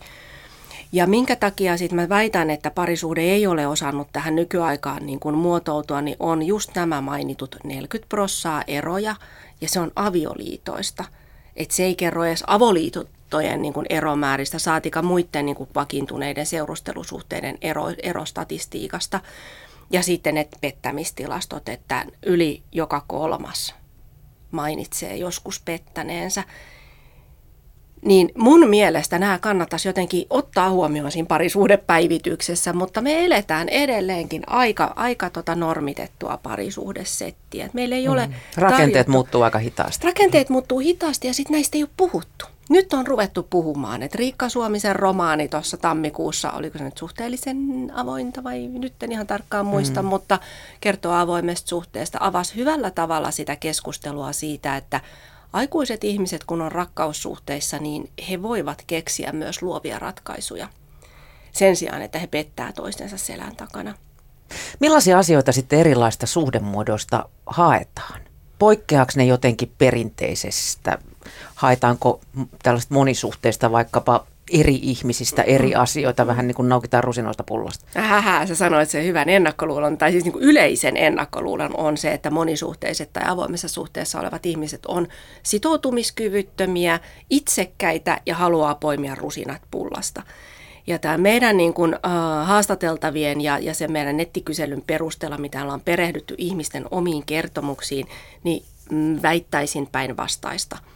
[0.91, 5.35] Ja minkä takia sitten mä väitän, että parisuhde ei ole osannut tähän nykyaikaan niin kuin
[5.35, 9.15] muotoutua, niin on just nämä mainitut 40 prossaa eroja,
[9.61, 11.03] ja se on avioliitoista.
[11.55, 16.45] Että se ei kerro edes avoliitot, liittojen niin kuin eromääristä, saatika muiden niin kuin vakiintuneiden
[16.45, 19.19] seurustelusuhteiden ero, erostatistiikasta.
[19.91, 23.75] Ja sitten ne pettämistilastot, että yli joka kolmas
[24.51, 26.43] mainitsee joskus pettäneensä.
[28.01, 34.93] Niin mun mielestä nämä kannattaisi jotenkin ottaa huomioon siinä parisuhdepäivityksessä, mutta me eletään edelleenkin aika,
[34.95, 37.69] aika tota normitettua parisuhdesettiä.
[37.73, 38.33] Meillä ei ole mm.
[38.55, 39.11] Rakenteet tarjottu.
[39.11, 40.07] muuttuu aika hitaasti.
[40.07, 42.54] Rakenteet muuttuu hitaasti ja sitten näistä ei ole puhuttu.
[42.69, 47.57] Nyt on ruvettu puhumaan, että Riikka Suomisen romaani tuossa tammikuussa, oliko se nyt suhteellisen
[47.93, 50.07] avointa vai nyt en ihan tarkkaan muista, mm.
[50.07, 50.39] mutta
[50.81, 55.01] kertoo avoimesta suhteesta, avasi hyvällä tavalla sitä keskustelua siitä, että
[55.53, 60.67] aikuiset ihmiset, kun on rakkaussuhteissa, niin he voivat keksiä myös luovia ratkaisuja
[61.51, 63.93] sen sijaan, että he pettää toistensa selän takana.
[64.79, 68.21] Millaisia asioita sitten erilaista suhdemuodosta haetaan?
[68.59, 70.97] Poikkeaako ne jotenkin perinteisestä
[71.65, 72.21] haetaanko
[72.63, 75.81] tällaista monisuhteista vaikkapa eri ihmisistä eri mm.
[75.81, 77.85] asioita, vähän niin kuin naukitaan rusinoista pullosta.
[77.93, 82.29] Hähä, sä sanoit sen hyvän ennakkoluulon, tai siis niin kuin yleisen ennakkoluulon on se, että
[82.29, 85.07] monisuhteiset tai avoimessa suhteessa olevat ihmiset on
[85.43, 86.99] sitoutumiskyvyttömiä,
[87.29, 90.23] itsekkäitä ja haluaa poimia rusinat pullasta.
[90.87, 95.81] Ja tämä meidän niin kuin, uh, haastateltavien ja, ja sen meidän nettikyselyn perusteella, mitä ollaan
[95.81, 98.07] perehdytty ihmisten omiin kertomuksiin,
[98.43, 100.77] niin mm, väittäisin päinvastaista–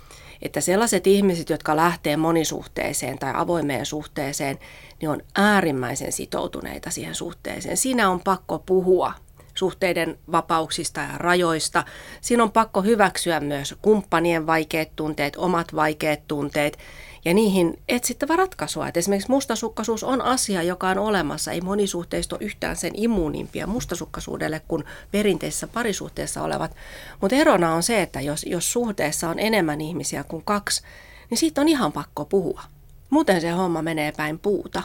[0.41, 4.59] että sellaiset ihmiset, jotka lähtee monisuhteeseen tai avoimeen suhteeseen,
[5.01, 7.77] niin on äärimmäisen sitoutuneita siihen suhteeseen.
[7.77, 9.13] Siinä on pakko puhua
[9.55, 11.83] suhteiden vapauksista ja rajoista.
[12.21, 16.77] Siinä on pakko hyväksyä myös kumppanien vaikeat tunteet, omat vaikeat tunteet
[17.25, 18.87] ja niihin etsittävä ratkaisua.
[18.87, 21.51] Et esimerkiksi mustasukkaisuus on asia, joka on olemassa.
[21.51, 26.75] Ei monisuhteista ole yhtään sen immuunimpia mustasukkaisuudelle kuin perinteisessä parisuhteessa olevat.
[27.21, 30.83] Mutta erona on se, että jos, jos suhteessa on enemmän ihmisiä kuin kaksi,
[31.29, 32.61] niin siitä on ihan pakko puhua.
[33.09, 34.83] Muuten se homma menee päin puuta.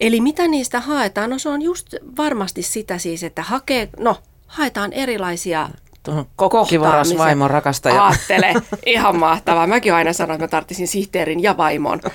[0.00, 1.30] Eli mitä niistä haetaan?
[1.30, 4.16] No se on just varmasti sitä siis, että hakee, no
[4.46, 5.68] haetaan erilaisia
[6.04, 8.04] Tuohon kokkivaras vaimon rakastaja.
[8.04, 8.54] Aattele,
[8.86, 9.66] ihan mahtavaa.
[9.66, 12.00] Mäkin aina sanoin, että mä tarttisin sihteerin ja vaimon.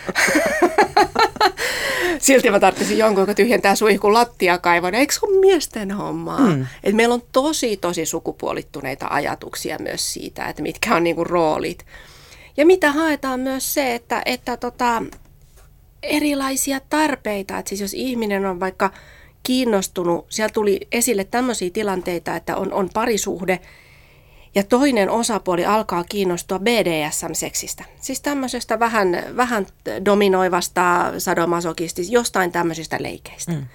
[2.20, 4.96] Silti mä tarttisin jonkun, joka tyhjentää suihkun lattiakaivon.
[4.96, 6.40] Eikö se ole miesten hommaa?
[6.40, 6.66] Mm.
[6.84, 11.86] Et meillä on tosi, tosi sukupuolittuneita ajatuksia myös siitä, että mitkä on niinku roolit.
[12.58, 15.04] Ja mitä haetaan myös se, että, että tota,
[16.04, 17.58] erilaisia tarpeita.
[17.58, 18.92] Et siis jos ihminen on vaikka
[19.50, 23.60] kiinnostunut, siellä tuli esille tämmöisiä tilanteita, että on, on parisuhde
[24.56, 27.84] ja toinen osapuoli alkaa kiinnostua BDSM-seksistä.
[28.02, 29.68] Siis tämmöisestä vähän, vähän
[30.06, 33.52] dominoivasta sadomasokistista, jostain tämmöisistä leikeistä.
[33.52, 33.66] Mm.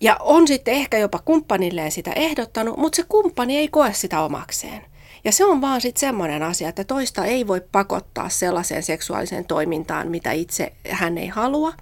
[0.00, 4.82] Ja on sitten ehkä jopa kumppanilleen sitä ehdottanut, mutta se kumppani ei koe sitä omakseen.
[5.24, 10.08] Ja se on vaan sitten semmoinen asia, että toista ei voi pakottaa sellaiseen seksuaaliseen toimintaan,
[10.08, 11.72] mitä itse hän ei halua.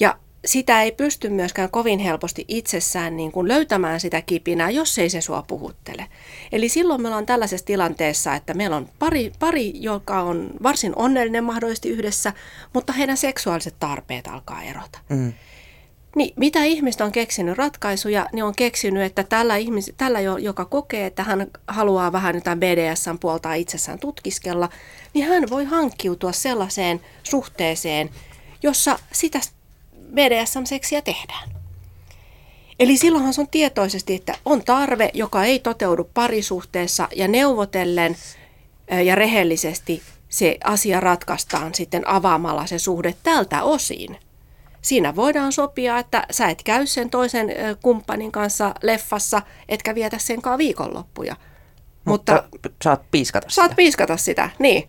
[0.00, 5.10] Ja sitä ei pysty myöskään kovin helposti itsessään niin kuin löytämään sitä kipinää, jos ei
[5.10, 6.06] se sua puhuttele.
[6.52, 11.44] Eli silloin me ollaan tällaisessa tilanteessa, että meillä on pari, pari joka on varsin onnellinen
[11.44, 12.32] mahdollisesti yhdessä,
[12.72, 14.98] mutta heidän seksuaaliset tarpeet alkaa erota.
[15.08, 15.32] Mm.
[16.16, 21.06] Niin, mitä ihmiset on keksinyt ratkaisuja, niin on keksinyt, että tällä, ihmis, tällä joka kokee,
[21.06, 24.68] että hän haluaa vähän jotain BDSn puolta itsessään tutkiskella,
[25.14, 28.10] niin hän voi hankkiutua sellaiseen suhteeseen,
[28.62, 29.40] jossa sitä
[30.14, 31.48] BDSM-seksiä tehdään.
[32.78, 38.16] Eli silloinhan se on tietoisesti, että on tarve, joka ei toteudu parisuhteessa ja neuvotellen
[39.04, 44.18] ja rehellisesti se asia ratkaistaan sitten avaamalla se suhde tältä osin.
[44.82, 47.48] Siinä voidaan sopia, että sä et käy sen toisen
[47.82, 51.36] kumppanin kanssa leffassa, etkä vietä senkaan viikonloppuja.
[52.04, 53.54] Mutta, Mutta saat piiskata sitä.
[53.54, 54.88] Saat piiskata sitä, niin.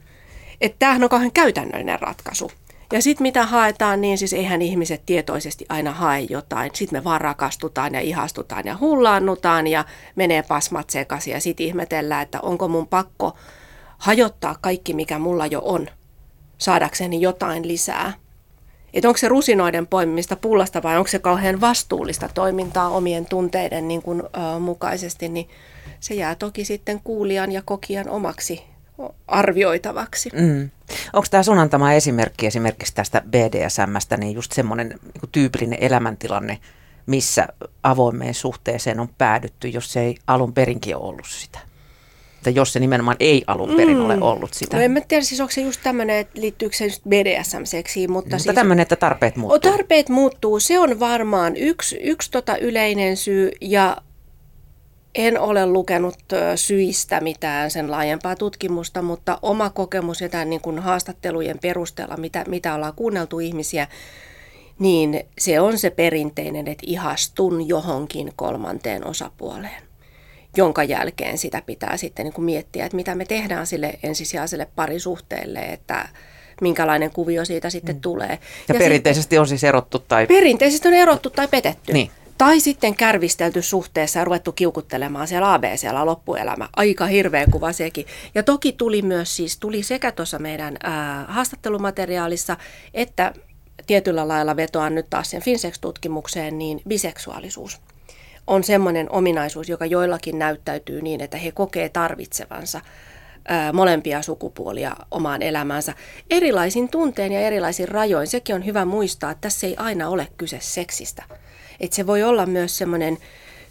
[0.61, 2.51] Että tämähän on kauhean käytännöllinen ratkaisu.
[2.91, 6.71] Ja sitten mitä haetaan, niin siis eihän ihmiset tietoisesti aina hae jotain.
[6.73, 12.21] Sitten me vaan rakastutaan ja ihastutaan ja hullaannutaan ja menee pasmat sekaisin ja sitten ihmetellään,
[12.21, 13.35] että onko mun pakko
[13.97, 15.87] hajottaa kaikki, mikä mulla jo on,
[16.57, 18.13] saadakseni jotain lisää.
[18.93, 24.01] Että onko se rusinoiden poimimista pullasta vai onko se kauhean vastuullista toimintaa omien tunteiden niin
[24.01, 25.49] kuin, ö, mukaisesti, niin
[25.99, 28.63] se jää toki sitten kuulijan ja kokijan omaksi
[29.27, 30.29] arvioitavaksi.
[30.33, 30.69] Mm.
[31.13, 36.57] Onko tämä sun antama esimerkki esimerkiksi tästä BDSMstä, niin just semmoinen niin tyypillinen elämäntilanne,
[37.05, 37.47] missä
[37.83, 41.59] avoimeen suhteeseen on päädytty, jos se ei alun perinkin ole ollut sitä?
[42.43, 44.05] Tai jos se nimenomaan ei alun perin mm.
[44.05, 44.77] ole ollut sitä.
[44.77, 48.35] No en mä tiedä, siis onko se just tämmöinen, että liittyykö se just BDSM-seksiin, mutta,
[48.35, 48.55] mutta siis...
[48.55, 49.71] tämmöinen, että tarpeet muuttuu.
[49.71, 53.97] Tarpeet muuttuu, se on varmaan yksi, yksi tota yleinen syy ja
[55.17, 56.17] en ole lukenut
[56.55, 62.43] syistä mitään sen laajempaa tutkimusta, mutta oma kokemus ja tämän niin kuin haastattelujen perusteella, mitä,
[62.47, 63.87] mitä ollaan kuunneltu ihmisiä,
[64.79, 69.81] niin se on se perinteinen, että ihastun johonkin kolmanteen osapuoleen,
[70.57, 75.59] jonka jälkeen sitä pitää sitten niin kuin miettiä, että mitä me tehdään sille ensisijaiselle parisuhteelle,
[75.59, 76.09] että
[76.61, 78.01] minkälainen kuvio siitä sitten mm.
[78.01, 78.39] tulee.
[78.67, 80.27] Ja, ja perinteisesti sit, on siis erottu tai...
[80.27, 81.93] Perinteisesti on erottu tai petetty.
[81.93, 82.11] Niin.
[82.37, 86.69] Tai sitten kärvistelty suhteessa ja ruvettu kiukuttelemaan siellä ABCllä loppuelämä.
[86.75, 88.05] Aika hirveä kuva sekin.
[88.35, 92.57] Ja toki tuli myös siis, tuli sekä tuossa meidän ää, haastattelumateriaalissa,
[92.93, 93.33] että
[93.87, 97.81] tietyllä lailla vetoan nyt taas sen Finsex-tutkimukseen, niin biseksuaalisuus
[98.47, 102.81] on semmoinen ominaisuus, joka joillakin näyttäytyy niin, että he kokee tarvitsevansa
[103.73, 105.93] molempia sukupuolia omaan elämäänsä.
[106.29, 108.27] Erilaisin tunteen ja erilaisin rajoin.
[108.27, 111.23] Sekin on hyvä muistaa, että tässä ei aina ole kyse seksistä
[111.79, 113.17] että se voi olla myös semmoinen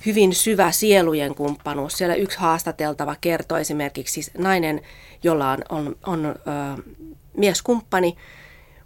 [0.07, 1.99] hyvin syvä sielujen kumppanuus.
[1.99, 4.81] Siellä yksi haastateltava kertoo esimerkiksi siis nainen,
[5.23, 6.83] jolla on, on, on ö,
[7.37, 8.17] mieskumppani,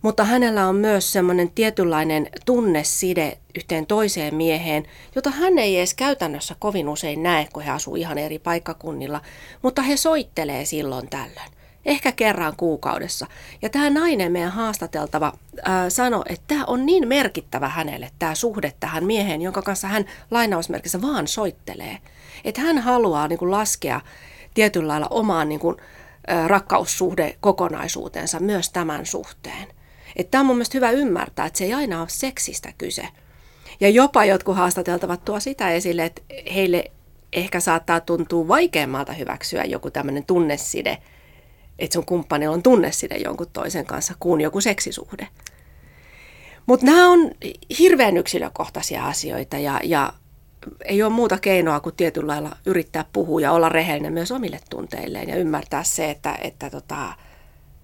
[0.02, 6.56] mutta hänellä on myös semmoinen tietynlainen tunneside yhteen toiseen mieheen, jota hän ei edes käytännössä
[6.58, 9.20] kovin usein näe, kun he asuu ihan eri paikkakunnilla,
[9.62, 13.26] mutta he soittelee silloin tällöin ehkä kerran kuukaudessa.
[13.62, 15.32] Ja tämä nainen, meidän haastateltava,
[15.88, 21.02] sanoi, että tämä on niin merkittävä hänelle, tämä suhde tähän mieheen, jonka kanssa hän lainausmerkissä
[21.02, 21.98] vaan soittelee.
[22.44, 24.00] Että hän haluaa niin kuin, laskea
[24.54, 25.76] tietyllä lailla omaan niin kuin,
[26.46, 29.68] rakkaussuhde kokonaisuutensa myös tämän suhteen.
[30.16, 33.08] Että tämä on mun mielestä hyvä ymmärtää, että se ei aina ole seksistä kyse.
[33.80, 36.22] Ja jopa jotkut haastateltavat tuo sitä esille, että
[36.54, 36.84] heille
[37.32, 40.98] ehkä saattaa tuntua vaikeammalta hyväksyä joku tämmöinen tunneside–
[41.80, 45.28] että sun kumppani on tunneside jonkun toisen kanssa kuin joku seksisuhde.
[46.66, 47.30] Mutta nämä on
[47.78, 50.12] hirveän yksilökohtaisia asioita ja, ja
[50.84, 55.28] ei ole muuta keinoa kuin tietyllä lailla yrittää puhua ja olla rehellinen myös omille tunteilleen
[55.28, 57.12] ja ymmärtää se, että, että tota,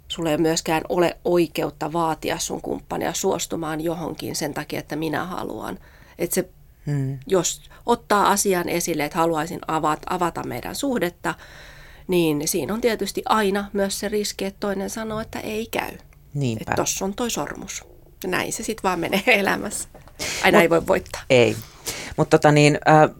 [0.08, 5.78] sulla ei myöskään ole oikeutta vaatia sun kumppania suostumaan johonkin sen takia, että minä haluan.
[6.18, 6.48] Että se,
[6.86, 7.18] hmm.
[7.26, 11.34] jos ottaa asian esille, että haluaisin avata, avata meidän suhdetta,
[12.08, 15.98] niin siinä on tietysti aina myös se riski, että toinen sanoo, että ei käy.
[16.34, 16.62] Niinpä.
[16.62, 17.84] Että tossa on toi sormus.
[18.22, 19.88] Ja näin se sitten vaan menee elämässä.
[20.44, 21.22] Aina Mut, ei voi voittaa.
[21.30, 21.56] Ei.
[22.16, 23.10] Mutta tota niin, äh,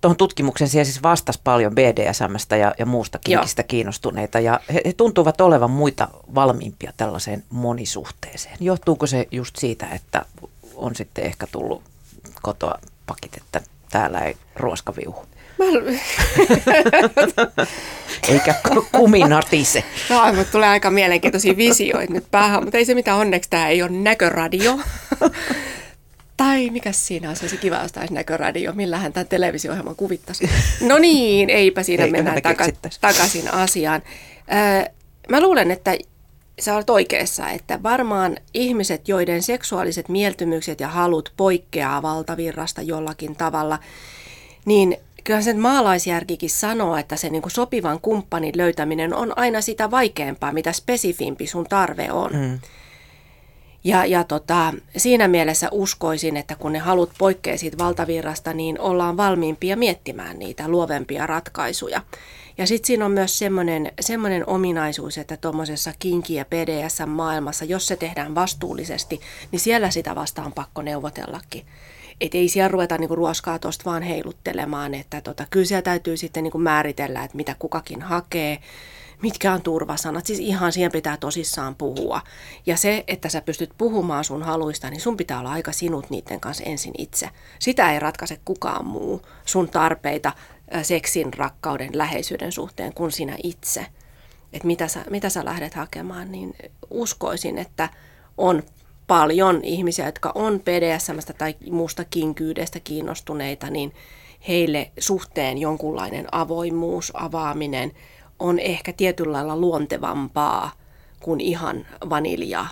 [0.00, 4.40] tuohon tutkimukseen siellä siis vastasi paljon BDSMstä ja, ja muusta kinkistä kiinnostuneita.
[4.40, 8.56] Ja he, he tuntuvat olevan muita valmiimpia tällaiseen monisuhteeseen.
[8.60, 10.24] Johtuuko se just siitä, että
[10.74, 11.82] on sitten ehkä tullut
[12.42, 15.26] kotoa pakit, että täällä ei ruoska viuhu?
[15.58, 15.64] Mä...
[18.28, 18.54] Eikä
[18.92, 19.84] kuminatise.
[20.10, 23.82] No, mutta tulee aika mielenkiintoisia visioita nyt päähän, mutta ei se mitään onneksi tämä ei
[23.82, 24.78] ole näköradio.
[26.36, 30.50] tai mikä siinä on se kiva, jos taisi näköradio, millähän tämän televisio-ohjelman kuvittaisi.
[30.80, 32.68] No niin, eipä siinä Eikä mennään taka-
[33.00, 34.02] takaisin asiaan.
[34.52, 34.92] Öö,
[35.28, 35.96] mä luulen, että
[36.60, 43.78] sä olet oikeassa, että varmaan ihmiset, joiden seksuaaliset mieltymykset ja halut poikkeaa valtavirrasta jollakin tavalla,
[44.64, 44.96] niin
[45.28, 50.52] kyllä sen maalaisjärkikin sanoo, että se niin kuin sopivan kumppanin löytäminen on aina sitä vaikeampaa,
[50.52, 52.30] mitä spesifimpi sun tarve on.
[52.32, 52.58] Mm.
[53.84, 59.16] Ja, ja tota, siinä mielessä uskoisin, että kun ne halut poikkeaa siitä valtavirrasta, niin ollaan
[59.16, 62.00] valmiimpia miettimään niitä luovempia ratkaisuja.
[62.58, 67.96] Ja sitten siinä on myös semmoinen, semmoinen ominaisuus, että tuommoisessa kinki- ja PDS-maailmassa, jos se
[67.96, 69.20] tehdään vastuullisesti,
[69.52, 71.66] niin siellä sitä vastaan pakko neuvotellakin.
[72.20, 76.42] Että ei siellä ruveta niinku ruoskaa tuosta vaan heiluttelemaan, että tota, kyllä siellä täytyy sitten
[76.42, 78.58] niinku määritellä, että mitä kukakin hakee,
[79.22, 80.26] mitkä on turvasanat.
[80.26, 82.20] Siis ihan siihen pitää tosissaan puhua.
[82.66, 86.40] Ja se, että sä pystyt puhumaan sun haluista, niin sun pitää olla aika sinut niiden
[86.40, 87.30] kanssa ensin itse.
[87.58, 90.32] Sitä ei ratkaise kukaan muu, sun tarpeita
[90.82, 93.86] seksin, rakkauden, läheisyyden suhteen kuin sinä itse.
[94.52, 96.54] että mitä sä, mitä sä lähdet hakemaan, niin
[96.90, 97.88] uskoisin, että
[98.38, 98.62] on
[99.08, 103.94] paljon ihmisiä, jotka on PDSMstä tai muusta kinkyydestä kiinnostuneita, niin
[104.48, 107.92] heille suhteen jonkunlainen avoimuus, avaaminen
[108.38, 110.72] on ehkä tietyllä lailla luontevampaa
[111.20, 112.66] kuin ihan vanilja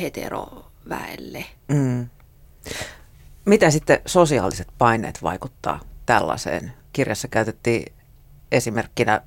[0.00, 1.44] heteroväelle.
[1.68, 2.08] Mm.
[3.44, 6.72] Mitä sitten sosiaaliset paineet vaikuttaa tällaiseen?
[6.92, 7.92] Kirjassa käytettiin
[8.52, 9.20] esimerkkinä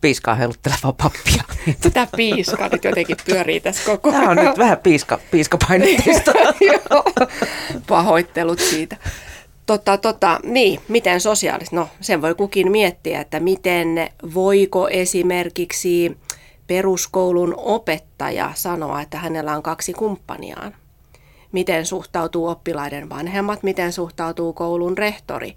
[0.00, 1.42] piiskaa heiluttelevaa pappia.
[1.82, 4.20] Tätä piiskaa nyt jotenkin pyörii tässä koko ajan.
[4.20, 6.32] Tämä on nyt vähän piiska, piiskapainetista.
[7.88, 8.96] Pahoittelut siitä.
[9.66, 11.76] Tota, tota, niin, miten sosiaalista?
[11.76, 16.16] No, sen voi kukin miettiä, että miten voiko esimerkiksi
[16.66, 20.74] peruskoulun opettaja sanoa, että hänellä on kaksi kumppaniaan.
[21.52, 25.56] Miten suhtautuu oppilaiden vanhemmat, miten suhtautuu koulun rehtori.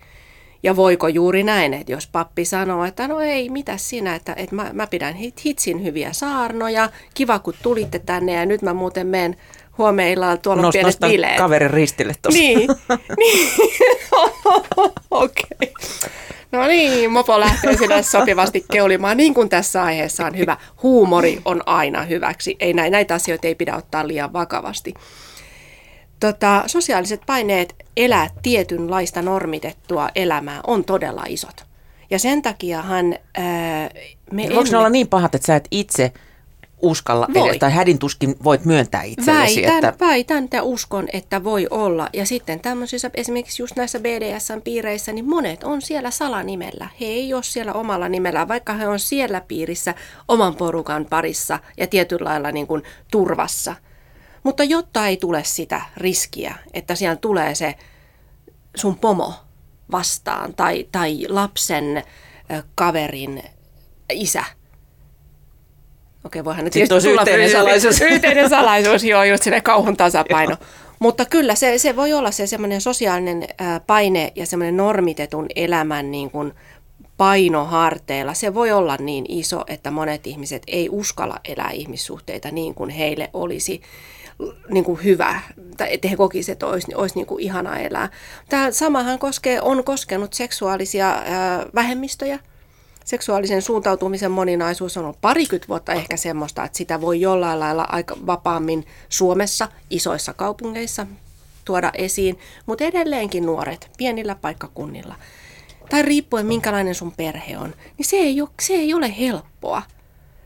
[0.63, 4.55] Ja voiko juuri näin, että jos pappi sanoo, että no ei, mitä sinä, että, että
[4.55, 9.35] mä, mä pidän hitsin hyviä saarnoja, kiva kun tulitte tänne ja nyt mä muuten menen
[9.77, 11.37] huomeilla tuolla Nost, pienet bileet.
[11.37, 12.39] kaverin ristille tuossa.
[12.39, 12.69] Niin,
[13.19, 13.49] niin.
[15.11, 15.45] okei.
[15.61, 16.09] Okay.
[16.51, 20.57] No niin, mopo lähtee sinne sopivasti keulimaan, niin kuin tässä aiheessa on hyvä.
[20.83, 22.55] Huumori on aina hyväksi.
[22.59, 24.93] Ei näitä asioita ei pidä ottaa liian vakavasti.
[26.19, 31.65] Tota, sosiaaliset paineet elää tietynlaista normitettua elämää on todella isot.
[32.09, 33.89] Ja sen takiahan ää,
[34.31, 34.71] me Voiko emme...
[34.71, 36.13] ne olla niin pahat, että sä et itse
[36.81, 37.59] uskalla, voi.
[37.59, 39.61] tai hädin tuskin voit myöntää itsellesi.
[39.61, 40.05] Väitän, että...
[40.05, 42.09] väitän ja uskon, että voi olla.
[42.13, 46.89] Ja sitten tämmöisissä, esimerkiksi just näissä BDSM-piireissä, niin monet on siellä salanimellä.
[46.99, 49.93] He ei ole siellä omalla nimellä, vaikka he on siellä piirissä
[50.27, 53.75] oman porukan parissa ja tietyllä lailla niin kuin turvassa.
[54.43, 57.75] Mutta jotta ei tule sitä riskiä, että siellä tulee se
[58.75, 59.33] sun pomo
[59.91, 62.03] vastaan tai, tai lapsen
[62.75, 63.43] kaverin
[64.09, 64.43] isä–
[66.25, 68.01] Okei, voihan nyt Sitten olisi yhteinen salaisuus.
[68.11, 70.57] Yhteinen salaisuus, joo, just sinne kauhun tasapaino.
[70.99, 73.47] Mutta kyllä se, se voi olla se semmoinen sosiaalinen
[73.87, 76.53] paine ja semmoinen normitetun elämän niin kuin
[77.17, 78.33] painoharteilla.
[78.33, 83.29] Se voi olla niin iso, että monet ihmiset ei uskalla elää ihmissuhteita niin kuin heille
[83.33, 83.81] olisi
[84.69, 85.41] niin kuin hyvä,
[85.77, 88.09] tai että he kokisivat, että olisi, olisi niin kuin ihana elää.
[88.49, 92.39] Tämä samahan koskee, on koskenut seksuaalisia ää, vähemmistöjä,
[93.05, 98.15] seksuaalisen suuntautumisen moninaisuus on ollut parikymmentä vuotta ehkä semmoista, että sitä voi jollain lailla aika
[98.25, 101.07] vapaammin Suomessa, isoissa kaupungeissa
[101.65, 105.15] tuoda esiin, mutta edelleenkin nuoret pienillä paikkakunnilla,
[105.89, 109.81] tai riippuen minkälainen sun perhe on, niin se ei ole, se ei ole helppoa.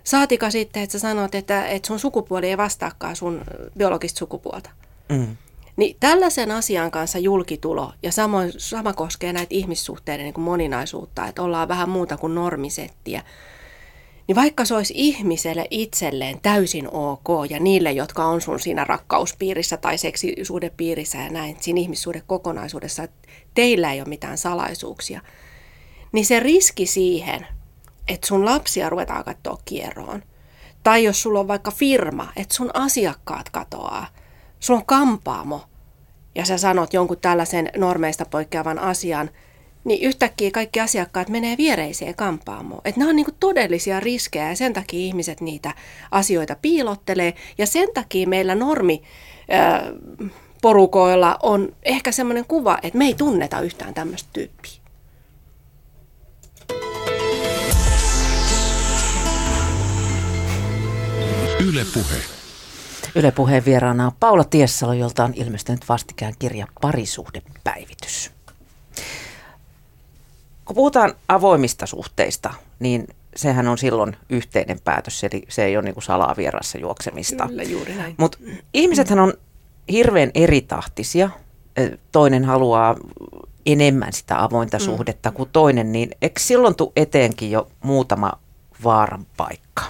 [0.04, 3.42] Saatika sitten, että sä sanot, että, että sun sukupuoli ei vastaakaan sun
[3.78, 4.70] biologista sukupuolta.
[5.10, 5.38] Mm.
[5.76, 11.44] Niin tällaisen asian kanssa julkitulo, ja samoin, sama koskee näitä ihmissuhteiden niin kuin moninaisuutta, että
[11.44, 13.24] ollaan vähän muuta kuin normisettiä,
[14.28, 19.78] niin vaikka se olisi ihmiselle itselleen täysin ok ja niille, jotka on sun siinä rakkauspiirissä
[19.78, 25.22] tai seksisuudepiirissä ja näin, siinä ihmissuhdekokonaisuudessa, että teillä ei ole mitään salaisuuksia,
[26.12, 27.48] niin se riski siihen,
[28.08, 30.24] että sun lapsia ruvetaan katsoa kierroon,
[30.84, 34.08] tai jos sulla on vaikka firma, että sun asiakkaat katoaa–
[34.64, 35.62] sulla on kampaamo
[36.36, 39.30] ja sä sanot jonkun tällaisen normeista poikkeavan asian,
[39.84, 42.82] niin yhtäkkiä kaikki asiakkaat menee viereiseen kampaamoon.
[42.86, 45.74] Että nämä on niin todellisia riskejä ja sen takia ihmiset niitä
[46.12, 47.34] asioita piilottelee.
[47.58, 49.04] Ja sen takia meillä normi
[50.62, 54.83] porukoilla on ehkä semmoinen kuva, että me ei tunneta yhtään tämmöistä tyyppiä.
[61.68, 62.16] Yle puhe.
[63.16, 68.32] Yle Puheen vieraana on Paula Tiessalo, jolta on ilmestynyt vastikään kirja Parisuhdepäivitys.
[70.66, 75.94] Kun puhutaan avoimista suhteista, niin sehän on silloin yhteinen päätös, eli se ei ole niin
[75.94, 77.48] kuin salaa vierassa juoksemista.
[77.48, 78.16] Kyllä, juuri näin.
[78.18, 78.38] Mutta
[78.74, 79.34] ihmisethän on
[79.92, 81.30] hirveän eritahtisia.
[82.12, 82.96] Toinen haluaa
[83.66, 84.84] enemmän sitä avointa mm.
[84.84, 88.32] suhdetta kuin toinen, niin eikö silloin tule eteenkin jo muutama
[88.84, 89.84] vaaran paikka?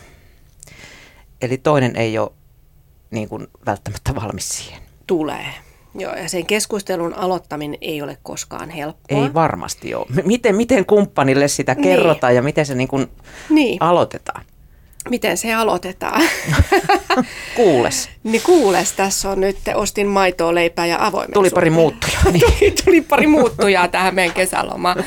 [1.43, 2.31] Eli toinen ei ole
[3.11, 4.81] niin kuin välttämättä valmis siihen.
[5.07, 5.45] Tulee.
[5.95, 9.23] Joo, ja sen keskustelun aloittaminen ei ole koskaan helppoa.
[9.23, 10.05] Ei varmasti ole.
[10.25, 11.83] Miten, miten kumppanille sitä niin.
[11.83, 13.07] kerrotaan ja miten se niin kuin
[13.49, 13.77] niin.
[13.81, 14.45] aloitetaan?
[15.09, 16.21] Miten se aloitetaan?
[17.55, 18.09] kuules.
[18.23, 22.23] niin kuules, tässä on nyt, ostin maitoa, leipää ja avoimen Tuli pari muuttujaa.
[22.31, 22.41] Niin.
[22.59, 25.03] tuli, tuli pari muuttujaa tähän meidän kesälomaan.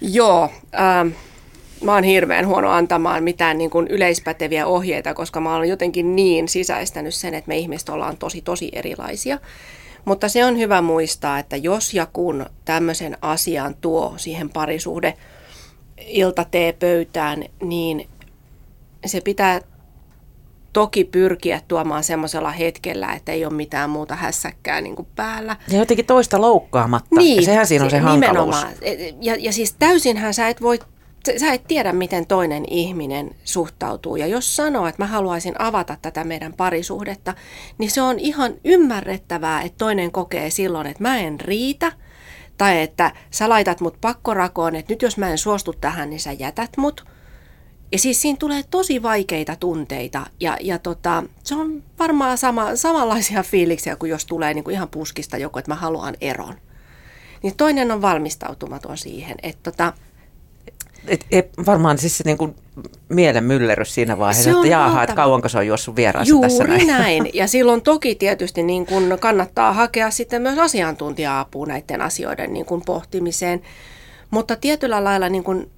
[0.00, 1.08] Joo, ähm,
[1.80, 6.48] mä oon hirveän huono antamaan mitään niin kuin yleispäteviä ohjeita, koska mä oon jotenkin niin
[6.48, 9.38] sisäistänyt sen, että me ihmiset ollaan tosi, tosi erilaisia.
[10.04, 15.14] Mutta se on hyvä muistaa, että jos ja kun tämmöisen asian tuo siihen parisuhde
[16.06, 18.08] iltateepöytään, niin
[19.06, 19.60] se pitää
[20.72, 25.56] toki pyrkiä tuomaan semmoisella hetkellä, että ei ole mitään muuta hässäkkää niin kuin päällä.
[25.70, 27.16] Ja jotenkin toista loukkaamatta.
[27.16, 28.56] Niin, Sehän siinä on se hankaluus.
[29.20, 30.78] Ja, ja siis täysinhän sä et voi
[31.36, 34.16] sä et tiedä, miten toinen ihminen suhtautuu.
[34.16, 37.34] Ja jos sanoo, että mä haluaisin avata tätä meidän parisuhdetta,
[37.78, 41.92] niin se on ihan ymmärrettävää, että toinen kokee silloin, että mä en riitä.
[42.58, 46.32] Tai että sä laitat mut pakkorakoon, että nyt jos mä en suostu tähän, niin sä
[46.32, 47.04] jätät mut.
[47.92, 53.42] Ja siis siinä tulee tosi vaikeita tunteita ja, ja tota, se on varmaan sama, samanlaisia
[53.42, 56.54] fiiliksiä kuin jos tulee niin kuin ihan puskista joku, että mä haluan eron.
[57.42, 59.92] Niin toinen on valmistautumaton siihen, että tota,
[61.08, 62.54] et, et, varmaan siis se niin kuin
[63.08, 66.86] mielen myllerys siinä vaiheessa, että jaaha, että kauanko se on juossut vieraassa Juuri tässä näin.
[66.86, 67.30] näin.
[67.34, 72.82] Ja silloin toki tietysti niin kuin kannattaa hakea sitten myös asiantuntija-apua näiden asioiden niin kuin
[72.86, 73.62] pohtimiseen.
[74.30, 75.70] Mutta tietyllä lailla niin kuin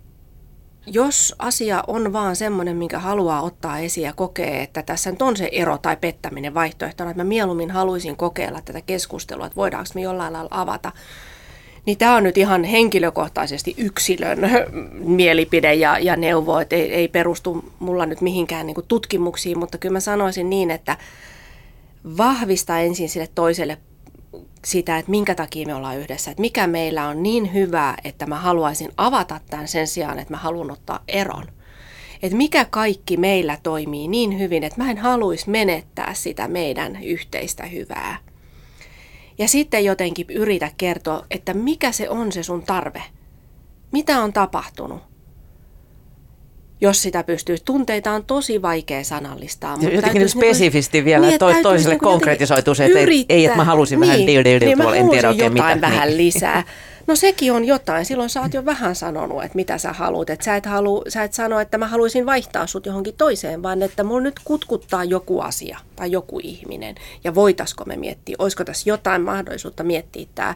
[0.86, 5.36] jos asia on vaan semmoinen, minkä haluaa ottaa esiin ja kokee, että tässä nyt on
[5.36, 10.00] se ero tai pettäminen vaihtoehtona, että mä mieluummin haluaisin kokeilla tätä keskustelua, että voidaanko me
[10.00, 10.92] jollain lailla avata,
[11.88, 14.38] niin tämä on nyt ihan henkilökohtaisesti yksilön
[15.18, 19.92] mielipide ja, ja neuvo, että ei, ei perustu mulla nyt mihinkään niin tutkimuksiin, mutta kyllä
[19.92, 20.96] mä sanoisin niin, että
[22.16, 23.78] vahvista ensin sille toiselle
[24.64, 28.36] sitä, että minkä takia me ollaan yhdessä, että mikä meillä on niin hyvää, että mä
[28.36, 31.44] haluaisin avata tämän sen sijaan, että mä haluan ottaa eron.
[32.22, 37.66] Että mikä kaikki meillä toimii niin hyvin, että mä en haluaisi menettää sitä meidän yhteistä
[37.66, 38.27] hyvää.
[39.38, 43.02] Ja sitten jotenkin yritä kertoa, että mikä se on se sun tarve.
[43.92, 45.08] Mitä on tapahtunut?
[46.80, 47.56] jos sitä pystyy.
[47.64, 49.76] Tunteita on tosi vaikea sanallistaa.
[49.76, 53.44] Mutta jotenkin nyt spesifisti niin, vielä niin, to, toiselle niin konkretisoituu se, että ei, ei,
[53.44, 55.86] että mä halusin niin, vähän dil, dil, dil, niin, tuolla, en tiedä oikein jotain mitä.
[55.86, 56.18] vähän niin.
[56.18, 56.64] lisää.
[57.08, 58.04] No sekin on jotain.
[58.04, 60.30] Silloin sä oot jo vähän sanonut, että mitä sä haluat.
[60.30, 63.82] Että sä et, halu, sä et sano, että mä haluaisin vaihtaa sut johonkin toiseen, vaan
[63.82, 66.94] että mulla nyt kutkuttaa joku asia tai joku ihminen.
[67.24, 70.54] Ja voitaisiko me miettiä, olisiko tässä jotain mahdollisuutta miettiä tämä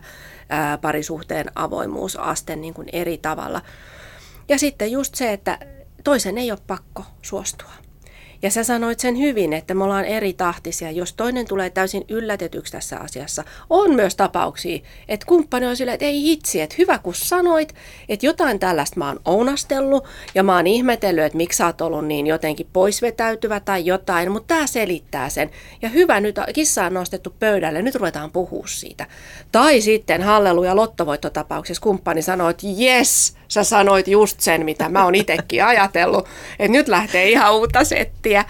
[0.80, 3.62] parisuhteen avoimuusaste niin kuin eri tavalla.
[4.48, 5.58] Ja sitten just se, että
[6.04, 7.81] toisen ei ole pakko suostua.
[8.42, 10.90] Ja sä sanoit sen hyvin, että me ollaan eri tahtisia.
[10.90, 14.78] Jos toinen tulee täysin yllätetyksi tässä asiassa, on myös tapauksia,
[15.08, 17.74] että kumppani on silleen, että ei hitsi, että hyvä kun sanoit,
[18.08, 22.06] että jotain tällaista mä oon ounastellut ja mä oon ihmetellyt, että miksi sä oot ollut
[22.06, 25.50] niin jotenkin poisvetäytyvä tai jotain, mutta tämä selittää sen.
[25.82, 29.06] Ja hyvä, nyt kissa on nostettu pöydälle, nyt ruvetaan puhua siitä.
[29.52, 35.14] Tai sitten halleluja lottovoittotapauksessa kumppani sanoi, että jes, sä sanoit just sen, mitä mä oon
[35.14, 36.26] itsekin ajatellut,
[36.58, 38.44] että nyt lähtee ihan uutta settiä.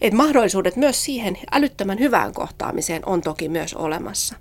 [0.00, 4.34] Että mahdollisuudet myös siihen älyttömän hyvään kohtaamiseen on toki myös olemassa.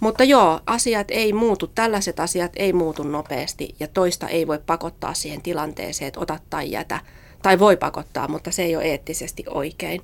[0.00, 5.14] Mutta joo, asiat ei muutu, tällaiset asiat ei muutu nopeasti ja toista ei voi pakottaa
[5.14, 7.00] siihen tilanteeseen, että ota tai jätä.
[7.42, 10.02] Tai voi pakottaa, mutta se ei ole eettisesti oikein.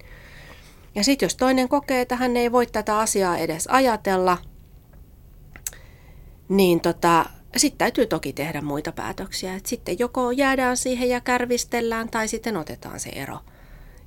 [0.95, 4.39] Ja sitten jos toinen kokee, että hän ei voi tätä asiaa edes ajatella,
[6.49, 7.25] niin tota,
[7.57, 9.55] sitten täytyy toki tehdä muita päätöksiä.
[9.55, 13.39] Et sitten joko jäädään siihen ja kärvistellään tai sitten otetaan se ero.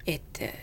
[0.07, 0.53] Et, eh,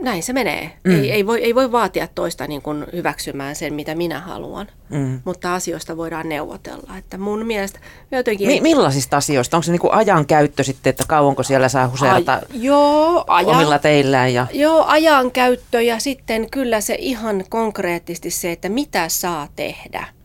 [0.00, 0.72] näin se menee.
[0.84, 0.92] Mm.
[0.92, 5.20] Ei, ei, voi, ei voi vaatia toista niin kuin hyväksymään sen, mitä minä haluan, mm.
[5.24, 6.98] mutta asioista voidaan neuvotella.
[6.98, 7.80] Että mun mielestä
[8.12, 8.46] jotenkin...
[8.46, 9.56] Mi- millaisista asioista?
[9.56, 13.78] Onko se niin kuin ajankäyttö sitten, että kauanko siellä saa huseerata Ai, joo, ajan, omilla
[13.78, 14.34] teillään?
[14.34, 14.46] Ja...
[14.52, 20.04] Joo, ajankäyttö ja sitten kyllä se ihan konkreettisesti se, että mitä saa tehdä–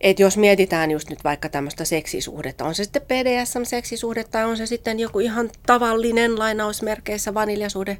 [0.00, 4.66] et jos mietitään just nyt vaikka tämmöistä seksisuhdetta, on se sitten BDSM-seksisuhde tai on se
[4.66, 7.98] sitten joku ihan tavallinen lainausmerkeissä vaniljasuhde,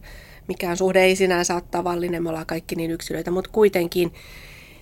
[0.49, 4.15] mikään suhde ei sinänsä ole tavallinen, me ollaan kaikki niin yksilöitä, mutta kuitenkin,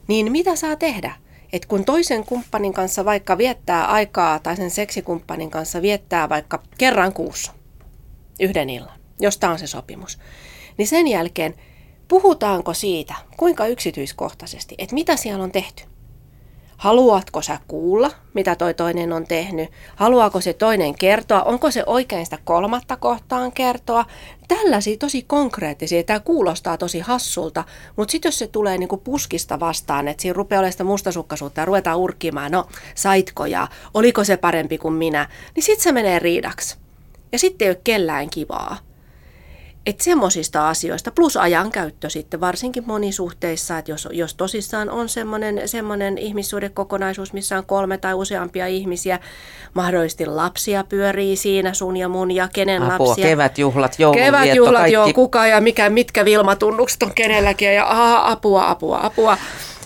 [0.08, 1.12] niin mitä saa tehdä?
[1.52, 7.12] Et kun toisen kumppanin kanssa vaikka viettää aikaa tai sen seksikumppanin kanssa viettää vaikka kerran
[7.12, 7.52] kuussa
[8.40, 10.18] yhden illan, jos tämä on se sopimus,
[10.78, 11.54] niin sen jälkeen
[12.08, 15.84] puhutaanko siitä, kuinka yksityiskohtaisesti, että mitä siellä on tehty–
[16.78, 19.70] Haluatko sä kuulla, mitä toi toinen on tehnyt?
[19.96, 21.42] Haluaako se toinen kertoa?
[21.42, 24.04] Onko se oikein sitä kolmatta kohtaan kertoa?
[24.48, 26.02] Tällaisia tosi konkreettisia.
[26.02, 27.64] Tämä kuulostaa tosi hassulta,
[27.96, 31.64] mutta sitten jos se tulee niinku puskista vastaan, että siinä rupeaa olemaan sitä mustasukkaisuutta ja
[31.64, 36.76] ruvetaan urkkimaan, no saitko ja oliko se parempi kuin minä, niin sitten se menee riidaksi.
[37.32, 38.87] Ja sitten ei ole kellään kivaa.
[39.88, 46.18] Että semmoisista asioista, plus ajankäyttö sitten varsinkin monisuhteissa, että jos, jos tosissaan on semmoinen, semmoinen
[46.18, 49.18] ihmissuhdekokonaisuus, missä on kolme tai useampia ihmisiä,
[49.74, 53.26] mahdollisesti lapsia pyörii siinä, sun ja mun ja kenen Apua, lapsia.
[53.26, 54.92] kevätjuhlat, joulunvietto, Kevätjuhlat, kaikki.
[54.94, 59.38] joo, kuka ja mikä, mitkä Vilmatunnukset on kenelläkin ja aha, apua, apua, apua.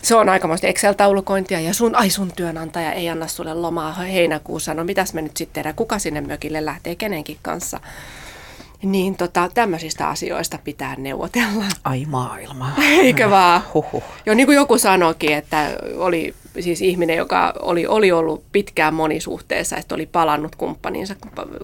[0.03, 4.75] Se on aikamoista Excel-taulukointia ja sun, ai sun työnantaja ei anna sulle lomaa heinäkuussa.
[4.75, 5.75] No mitäs me nyt sitten tehdään?
[5.75, 7.81] Kuka sinne mökille lähtee kenenkin kanssa?
[8.83, 11.65] Niin tota, tämmöisistä asioista pitää neuvotella.
[11.85, 12.73] Ai maailma.
[12.83, 13.63] Eikö vaan?
[13.75, 14.03] Huhhuh.
[14.27, 19.77] Jo niin kuin joku sanoikin, että oli siis ihminen, joka oli, oli ollut pitkään monisuhteessa,
[19.77, 21.15] että oli palannut kumppaninsa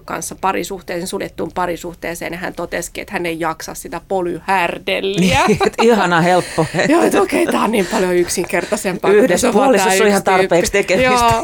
[0.05, 5.41] kanssa parisuhteeseen, suljettuun parisuhteeseen, ja hän totesikin, että hän ei jaksa sitä polyhärdelliä.
[5.47, 6.65] Niin, ihana helppo.
[6.89, 9.11] Joo, että okei, tämä on niin paljon yksinkertaisempaa.
[9.11, 11.41] Yhdessä puolisossa on ihan tarpeeksi tekemistä.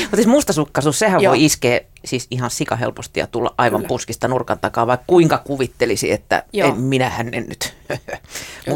[0.00, 1.30] Mutta siis mustasukkaisuus, sehän Joo.
[1.30, 3.88] voi iskeä siis ihan sikahelposti ja tulla aivan Kyllä.
[3.88, 7.74] puskista nurkan takaa, vaikka kuinka kuvittelisi, että en, minähän en nyt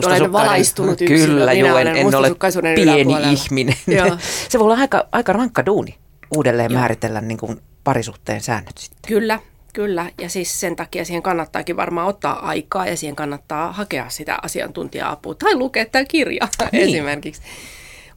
[0.07, 2.35] Olen valaistunut yksilö, Kyllä, minä joo, en, en ole
[2.75, 3.77] pieni ihminen.
[3.87, 4.19] Joo.
[4.49, 5.99] Se voi olla aika, aika rankka duuni
[6.37, 6.81] uudelleen joo.
[6.81, 9.09] määritellä niin kuin parisuhteen säännöt sitten.
[9.09, 9.41] Kyllä,
[9.73, 14.39] Kyllä, ja siis sen takia siihen kannattaakin varmaan ottaa aikaa ja siihen kannattaa hakea sitä
[14.43, 16.85] asiantuntija-apua tai lukea tämä kirja niin.
[16.89, 17.43] esimerkiksi.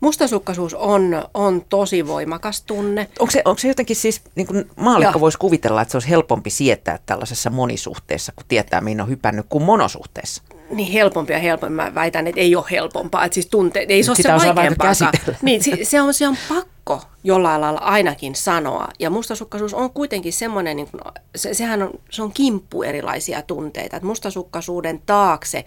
[0.02, 3.08] Mustasukkaisuus on, on tosi voimakas tunne.
[3.20, 6.49] Onko se, onko se jotenkin siis, niin kuin maalikko voisi kuvitella, että se olisi helpompi
[6.49, 10.43] sietää tällaisessa monisuhteessa, kun tietää, mihin on hypännyt, kuin monosuhteessa?
[10.70, 11.76] Niin helpompi ja helpompi.
[11.76, 13.26] Mä väitän, että ei ole helpompaa.
[13.26, 14.93] Että siis tunte, ei se ole Sitä se vaikeampaa.
[15.41, 18.88] Niin, se on, se on pakko jollain lailla ainakin sanoa.
[18.99, 21.02] Ja mustasukkaisuus on kuitenkin semmoinen, niin kuin,
[21.36, 23.95] se, sehän on, se on kimppu erilaisia tunteita.
[23.95, 25.66] Että mustasukkaisuuden taakse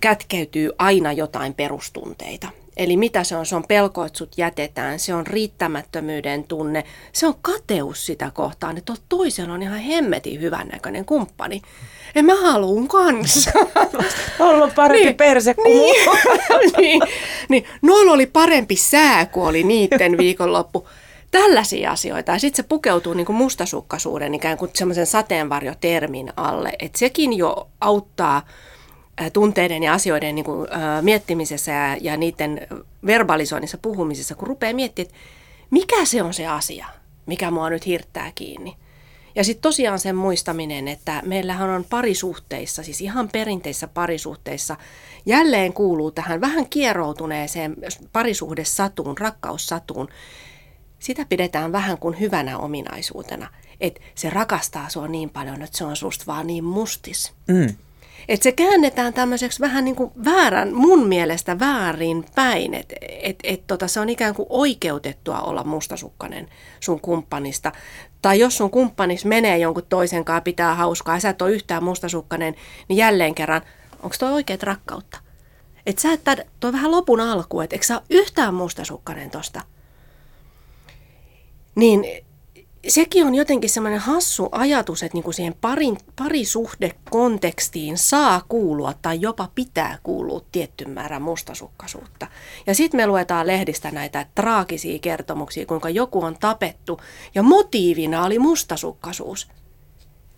[0.00, 2.48] kätkeytyy aina jotain perustunteita.
[2.76, 3.46] Eli mitä se on?
[3.46, 8.78] Se on pelko, että sut jätetään, se on riittämättömyyden tunne, se on kateus sitä kohtaan,
[8.78, 11.62] että toisella on ihan hemmetin hyvännäköinen kumppani.
[12.14, 13.50] Ja mä haluun kanssa.
[14.38, 17.02] Olla parempi niin, perse kuin niin, niin,
[17.48, 20.88] niin, noilla oli parempi sää kuin oli niiden viikonloppu.
[21.30, 22.32] Tällaisia asioita.
[22.32, 26.72] Ja sitten se pukeutuu niin kuin mustasukkaisuuden ikään kuin semmoisen sateenvarjotermin alle.
[26.78, 28.42] Että sekin jo auttaa
[29.30, 32.66] tunteiden ja asioiden niin kuin, äh, miettimisessä ja, ja niiden
[33.06, 35.20] verbalisoinnissa, puhumisessa, kun rupeaa miettimään, että
[35.70, 36.86] mikä se on se asia,
[37.26, 38.76] mikä mua nyt hirttää kiinni.
[39.34, 44.76] Ja sitten tosiaan sen muistaminen, että meillähän on parisuhteissa, siis ihan perinteissä parisuhteissa,
[45.26, 47.76] jälleen kuuluu tähän vähän kieroutuneeseen
[48.12, 50.08] parisuhdesatuun, rakkaussatuun.
[50.98, 53.48] Sitä pidetään vähän kuin hyvänä ominaisuutena,
[53.80, 57.32] että se rakastaa sua niin paljon, että se on susta vaan niin mustis.
[57.48, 57.74] Mm.
[58.28, 63.66] Että se käännetään tämmöiseksi vähän niin kuin väärän, mun mielestä väärin päin, että et, et
[63.66, 66.48] tota, se on ikään kuin oikeutettua olla mustasukkainen
[66.80, 67.72] sun kumppanista.
[68.22, 71.84] Tai jos sun kumppanis menee jonkun toisen kanssa, pitää hauskaa ja sä et ole yhtään
[71.84, 72.54] mustasukkainen,
[72.88, 73.62] niin jälleen kerran,
[74.02, 75.18] onko toi oikeat rakkautta?
[75.86, 79.60] Että sä et, toi vähän lopun alku, että eikö sä ole yhtään mustasukkainen tosta?
[81.74, 82.24] Niin
[82.92, 89.48] sekin on jotenkin semmoinen hassu ajatus, että niinku siihen parin, parisuhdekontekstiin saa kuulua tai jopa
[89.54, 92.26] pitää kuulua tietty määrä mustasukkaisuutta.
[92.66, 97.00] Ja sitten me luetaan lehdistä näitä traagisia kertomuksia, kuinka joku on tapettu
[97.34, 99.48] ja motiivina oli mustasukkaisuus.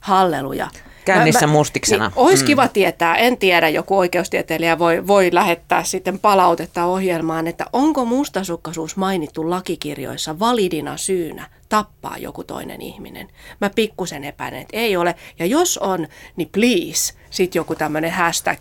[0.01, 0.71] Halleluja.
[1.05, 2.07] Kännissä mustiksena.
[2.09, 2.47] Niin, olisi mm.
[2.47, 8.97] kiva tietää, en tiedä, joku oikeustieteilijä voi, voi lähettää sitten palautetta ohjelmaan, että onko mustasukkaisuus
[8.97, 13.29] mainittu lakikirjoissa validina syynä tappaa joku toinen ihminen.
[13.61, 15.15] Mä pikkusen epäilen, että ei ole.
[15.39, 18.59] Ja jos on, niin please, sitten joku tämmöinen hashtag,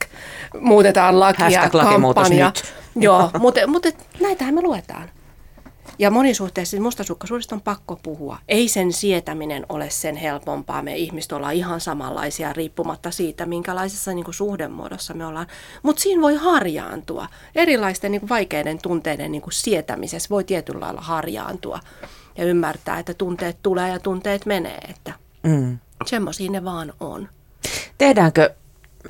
[0.59, 2.45] muutetaan lakia, hashtag kampanja.
[2.45, 2.73] Nyt.
[2.95, 3.89] Joo, mutta, mutta
[4.21, 5.09] näitähän me luetaan.
[5.99, 8.37] Ja monisuhteessa mustasukkaisuudesta on pakko puhua.
[8.47, 10.81] Ei sen sietäminen ole sen helpompaa.
[10.81, 15.47] Me ihmiset ollaan ihan samanlaisia riippumatta siitä, minkälaisessa niin kuin suhdemuodossa me ollaan.
[15.83, 17.27] Mutta siinä voi harjaantua.
[17.55, 21.79] Erilaisten niin kuin vaikeiden tunteiden niin kuin sietämisessä voi tietyllä lailla harjaantua.
[22.37, 24.79] Ja ymmärtää, että tunteet tulee ja tunteet menee.
[24.89, 25.13] Että
[25.43, 25.77] mm.
[26.05, 27.29] semmoisia ne vaan on.
[27.97, 28.55] Tehdäänkö,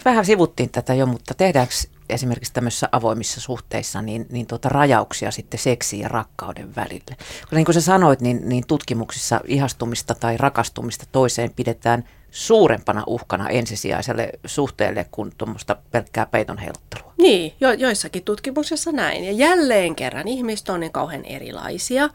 [0.05, 1.73] vähän sivuttiin tätä jo, mutta tehdäänkö
[2.09, 7.15] esimerkiksi tämmöisissä avoimissa suhteissa niin, niin tuota rajauksia sitten seksiin ja rakkauden välille.
[7.41, 13.49] Koska niin kuin sä sanoit, niin, niin tutkimuksissa ihastumista tai rakastumista toiseen pidetään suurempana uhkana
[13.49, 17.13] ensisijaiselle suhteelle kuin tuommoista pelkkää peiton heiluttelua.
[17.17, 19.23] Niin, jo, joissakin tutkimuksissa näin.
[19.23, 22.09] Ja jälleen kerran ihmiset on niin kauhean erilaisia.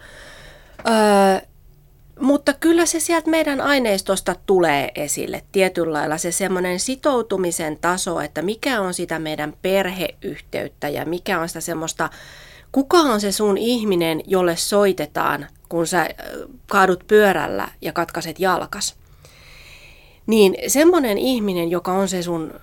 [0.88, 1.47] Öö,
[2.20, 8.42] mutta kyllä se sieltä meidän aineistosta tulee esille tietyllä lailla se semmoinen sitoutumisen taso, että
[8.42, 12.10] mikä on sitä meidän perheyhteyttä ja mikä on sitä semmoista,
[12.72, 16.08] kuka on se sun ihminen, jolle soitetaan, kun sä
[16.66, 18.96] kaadut pyörällä ja katkaset jalkas.
[20.26, 22.60] Niin semmoinen ihminen, joka on se sun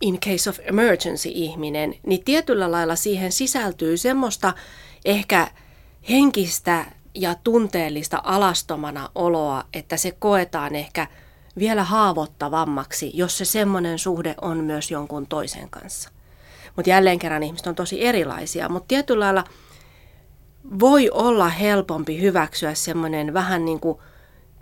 [0.00, 4.54] in case of emergency ihminen, niin tietyllä lailla siihen sisältyy semmoista
[5.04, 5.48] ehkä
[6.10, 6.84] henkistä
[7.18, 11.06] ja tunteellista alastomana oloa, että se koetaan ehkä
[11.58, 16.10] vielä haavoittavammaksi, jos se semmoinen suhde on myös jonkun toisen kanssa.
[16.76, 19.44] Mutta jälleen kerran ihmiset on tosi erilaisia, mutta tietyllä lailla
[20.80, 23.98] voi olla helpompi hyväksyä semmoinen vähän niin kuin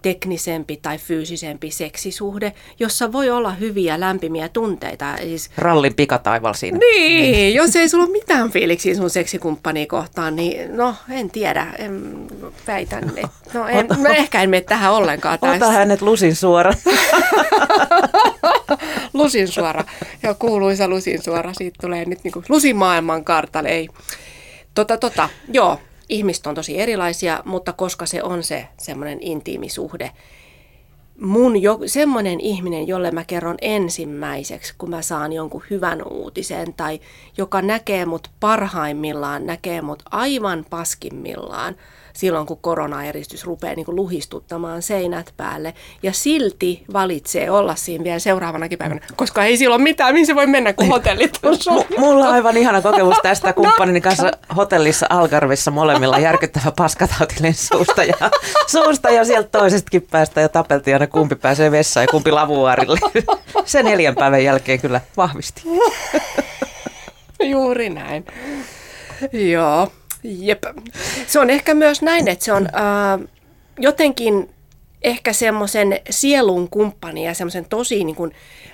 [0.07, 5.17] teknisempi tai fyysisempi seksisuhde, jossa voi olla hyviä lämpimiä tunteita.
[5.23, 6.79] Siis, Rallin pikataival siinä.
[6.79, 12.27] niin, jos ei sulla ole mitään fiiliksiä sun seksikumppania kohtaan, niin no en tiedä, en,
[12.67, 15.35] väitän, et, no, en, no ehkä en mene tähän ollenkaan.
[15.35, 15.71] Ota tästä.
[15.71, 16.73] hänet lusin suora.
[19.15, 19.85] lusin suora.
[20.23, 21.55] Joo, kuuluisa lusin suora.
[21.55, 23.69] Siitä tulee nyt niin kuin lusin maailman kartalle.
[23.69, 23.89] Ei.
[24.75, 30.11] Tota, tota, joo, ihmiset on tosi erilaisia, mutta koska se on se semmoinen intiimi suhde,
[31.21, 37.01] mun jo, semmoinen ihminen, jolle mä kerron ensimmäiseksi, kun mä saan jonkun hyvän uutisen, tai
[37.37, 41.77] joka näkee mut parhaimmillaan, näkee mut aivan paskimmillaan,
[42.17, 48.19] silloin kun koronaeristys rupeaa niin kuin luhistuttamaan seinät päälle, ja silti valitsee olla siinä vielä
[48.19, 51.95] seuraavanakin päivänä, koska ei silloin mitään, mihin se voi mennä, kun hotellit on suljettu.
[51.99, 58.31] Mulla on aivan ihana kokemus tästä kumppanini kanssa hotellissa Algarvissa molemmilla järkyttävä paskatauti suusta ja,
[58.73, 62.99] suusta ja sieltä toisestakin päästä ja tapeltiin aina kumpi pääsee vessaan ja kumpi lavuaarille.
[63.65, 65.63] Se neljän päivän jälkeen kyllä vahvisti.
[67.45, 68.25] Juuri näin.
[69.33, 69.93] Joo,
[70.27, 70.63] jep.
[71.27, 73.29] Se on ehkä myös näin, että se on äh,
[73.79, 74.51] jotenkin
[75.03, 78.33] ehkä semmoisen sielun kumppani ja semmoisen tosi niin kuin,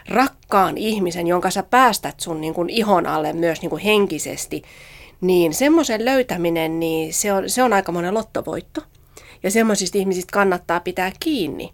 [0.09, 4.62] rakkaan ihmisen, jonka sä päästät sun niin kuin, ihon alle myös niin kuin, henkisesti,
[5.20, 8.80] niin semmoisen löytäminen, niin se on, se on aika monen lottovoitto.
[9.42, 11.72] Ja semmoisista ihmisistä kannattaa pitää kiinni.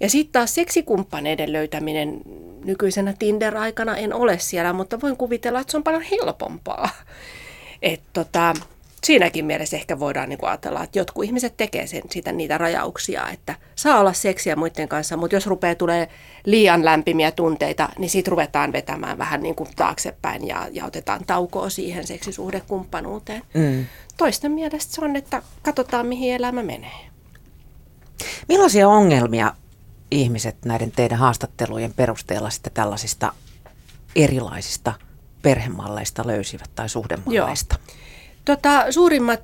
[0.00, 2.20] Ja sitten taas seksikumppaneiden löytäminen
[2.64, 6.88] nykyisenä Tinder-aikana en ole siellä, mutta voin kuvitella, että se on paljon helpompaa.
[7.82, 8.54] Et tota,
[9.04, 13.54] siinäkin mielessä ehkä voidaan niin ajatella, että jotkut ihmiset tekee sen, sitä niitä rajauksia, että
[13.74, 16.08] saa olla seksiä muiden kanssa, mutta jos rupeaa tulee
[16.44, 21.70] liian lämpimiä tunteita, niin siitä ruvetaan vetämään vähän niin kuin taaksepäin ja, ja otetaan taukoa
[21.70, 23.42] siihen seksisuhdekumppanuuteen.
[23.54, 23.86] Mm.
[24.16, 27.10] Toisten mielestä se on, että katsotaan mihin elämä menee.
[28.48, 29.54] Millaisia ongelmia
[30.10, 33.32] ihmiset näiden teidän haastattelujen perusteella sitten tällaisista
[34.16, 34.92] erilaisista
[35.42, 37.76] perhemalleista löysivät tai suhdemalleista?
[37.88, 37.96] Joo.
[38.50, 39.40] Tota, suurimmat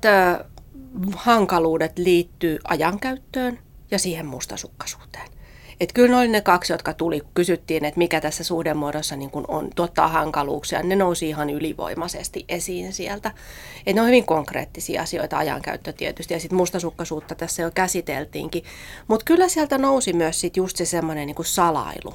[1.15, 3.59] hankaluudet liittyy ajankäyttöön
[3.91, 5.27] ja siihen mustasukkaisuuteen.
[5.79, 9.31] Et kyllä ne oli ne kaksi, jotka tuli, kun kysyttiin, että mikä tässä suhdemuodossa niin
[9.31, 10.83] kun on, tuottaa hankaluuksia.
[10.83, 13.31] Ne nousi ihan ylivoimaisesti esiin sieltä.
[13.85, 18.63] Et ne on hyvin konkreettisia asioita, ajankäyttö tietysti, ja sitten mustasukkaisuutta tässä jo käsiteltiinkin.
[19.07, 22.13] Mutta kyllä sieltä nousi myös sit just se semmoinen niin salailu.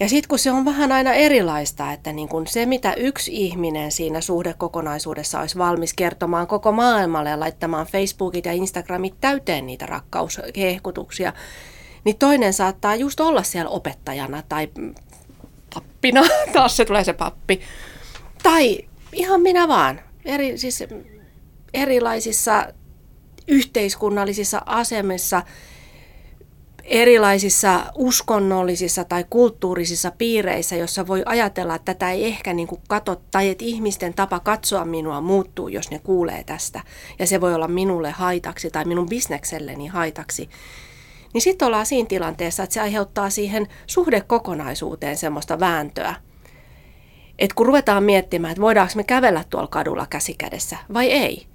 [0.00, 3.92] Ja sitten kun se on vähän aina erilaista, että niin kun se mitä yksi ihminen
[3.92, 11.32] siinä suhdekokonaisuudessa olisi valmis kertomaan koko maailmalle ja laittamaan Facebookit ja Instagramit täyteen niitä rakkaushehkutuksia,
[12.04, 14.68] niin toinen saattaa just olla siellä opettajana tai
[15.74, 16.22] pappina,
[16.52, 17.60] taas se tulee se pappi,
[18.42, 18.78] tai
[19.12, 20.84] ihan minä vaan, eri, siis
[21.74, 22.66] erilaisissa
[23.48, 25.42] yhteiskunnallisissa asemissa,
[26.90, 33.16] erilaisissa uskonnollisissa tai kulttuurisissa piireissä, jossa voi ajatella, että tätä ei ehkä niin kuin katso,
[33.30, 36.80] tai että ihmisten tapa katsoa minua muuttuu, jos ne kuulee tästä.
[37.18, 40.48] Ja se voi olla minulle haitaksi tai minun bisnekselleni haitaksi.
[41.34, 46.14] Niin sitten ollaan siinä tilanteessa, että se aiheuttaa siihen suhdekokonaisuuteen semmoista vääntöä.
[47.38, 51.46] Että kun ruvetaan miettimään, että voidaanko me kävellä tuolla kadulla käsikädessä vai ei,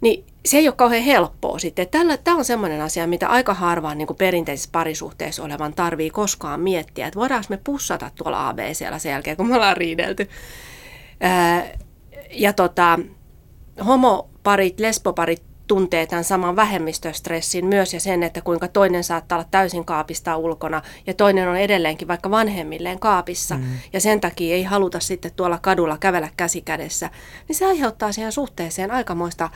[0.00, 1.88] niin se ei ole kauhean helppoa sitten.
[1.88, 7.18] Tämä on semmoinen asia, mitä aika harvaan niin perinteisessä parisuhteessa olevan tarvii koskaan miettiä, että
[7.18, 10.28] voidaanko me pussata tuolla ABCllä sen jälkeen, kun me ollaan riidelty.
[11.20, 11.66] Ää,
[12.30, 12.98] ja tota,
[13.86, 19.84] homoparit, lesboparit tuntee tämän saman vähemmistöstressin myös ja sen, että kuinka toinen saattaa olla täysin
[19.84, 23.64] kaapista ulkona ja toinen on edelleenkin vaikka vanhemmilleen kaapissa mm.
[23.92, 27.10] ja sen takia ei haluta sitten tuolla kadulla kävellä käsi kädessä,
[27.48, 29.50] niin se aiheuttaa siihen suhteeseen aikamoista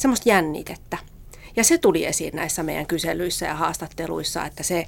[0.00, 0.98] semmoista jännitettä.
[1.56, 4.86] Ja se tuli esiin näissä meidän kyselyissä ja haastatteluissa, että se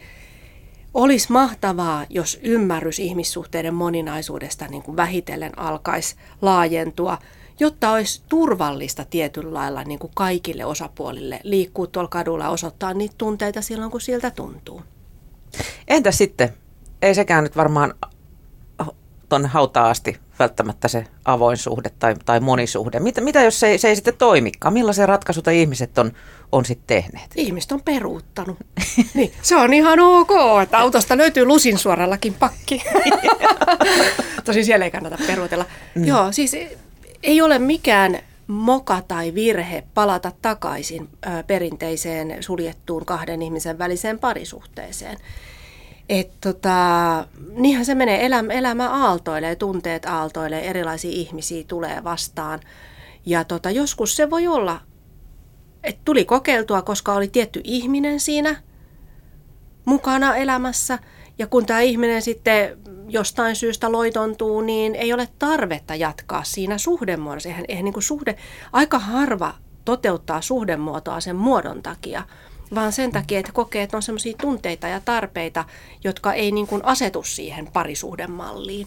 [0.95, 7.19] olisi mahtavaa, jos ymmärrys ihmissuhteiden moninaisuudesta niin kuin vähitellen alkaisi laajentua,
[7.61, 13.15] jotta olisi turvallista tietyllä lailla niin kuin kaikille osapuolille liikkua tuolla kadulla ja osoittaa niitä
[13.19, 14.83] tunteita silloin, kun siltä tuntuu.
[15.89, 16.53] Entä sitten?
[17.03, 17.95] Ei sekään nyt varmaan
[19.33, 23.01] tuonne hautaan asti välttämättä se avoin suhde tai, tai monisuhde.
[23.01, 24.75] Mitä, mitä jos se ei, se ei sitten toimikaan?
[24.75, 26.13] Millaisia ratkaisuja ihmiset on,
[26.53, 27.31] on sitten tehneet?
[27.37, 28.57] Ihmiset on peruuttanut.
[29.15, 30.31] niin, se on ihan ok,
[30.63, 32.83] että autosta löytyy lusin suorallakin pakki.
[34.45, 35.65] Tosin siellä ei kannata peruutella.
[35.95, 36.05] Mm.
[36.05, 36.57] Joo, siis
[37.23, 41.09] ei ole mikään moka tai virhe palata takaisin
[41.47, 45.17] perinteiseen suljettuun kahden ihmisen väliseen parisuhteeseen.
[46.09, 46.77] Et tota,
[47.53, 52.61] niinhän se menee, elämä, elämä aaltoilee, tunteet aaltoilee, erilaisia ihmisiä tulee vastaan.
[53.27, 54.81] Ja tota, joskus se voi olla,
[55.85, 58.63] että tuli kokeiltua, koska oli tietty ihminen siinä
[59.85, 60.99] mukana elämässä.
[61.39, 62.79] Ja kun tämä ihminen sitten
[63.09, 67.49] jostain syystä loitontuu, niin ei ole tarvetta jatkaa siinä suhdemuodossa.
[67.49, 68.37] Eihän, eihän niin kuin suhde,
[68.73, 72.23] aika harva toteuttaa suhdemuotoa sen muodon takia,
[72.75, 75.65] vaan sen takia, että kokee, että on sellaisia tunteita ja tarpeita,
[76.05, 78.87] jotka ei niin kuin asetu siihen parisuhdemalliin.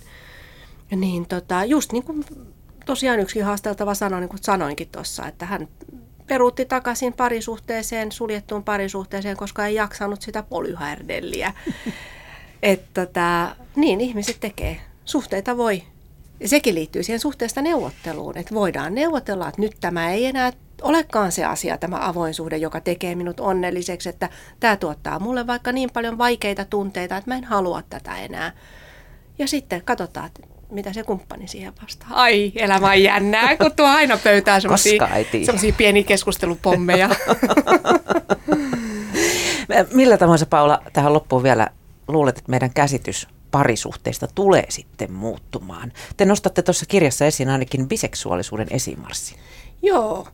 [0.95, 2.25] Niin tota, just niin kuin
[2.85, 5.67] tosiaan yksi haasteltava sanoi, niin kuin sanoinkin tuossa, että hän
[6.27, 11.53] peruutti takaisin parisuhteeseen, suljettuun parisuhteeseen, koska ei jaksanut sitä polyhärdelliä.
[12.63, 14.81] että tota, niin ihmiset tekee.
[15.05, 15.83] Suhteita voi.
[16.45, 20.51] Sekin liittyy siihen suhteesta neuvotteluun, että voidaan neuvotella, että nyt tämä ei enää
[20.81, 25.71] olekaan se asia, tämä avoin suhde, joka tekee minut onnelliseksi, että tämä tuottaa mulle vaikka
[25.71, 28.51] niin paljon vaikeita tunteita, että mä en halua tätä enää.
[29.39, 30.29] Ja sitten katsotaan,
[30.69, 32.07] mitä se kumppani siihen vastaa.
[32.11, 34.59] Ai, elämä on jännää, kun tuo aina pöytää
[35.45, 37.09] semmoisia pieniä keskustelupommeja.
[39.93, 41.67] Millä tavoin sä Paula tähän loppuun vielä
[42.07, 45.91] luulet, että meidän käsitys parisuhteista tulee sitten muuttumaan?
[46.17, 49.35] Te nostatte tuossa kirjassa esiin ainakin biseksuaalisuuden esimarssi.
[49.81, 50.27] Joo.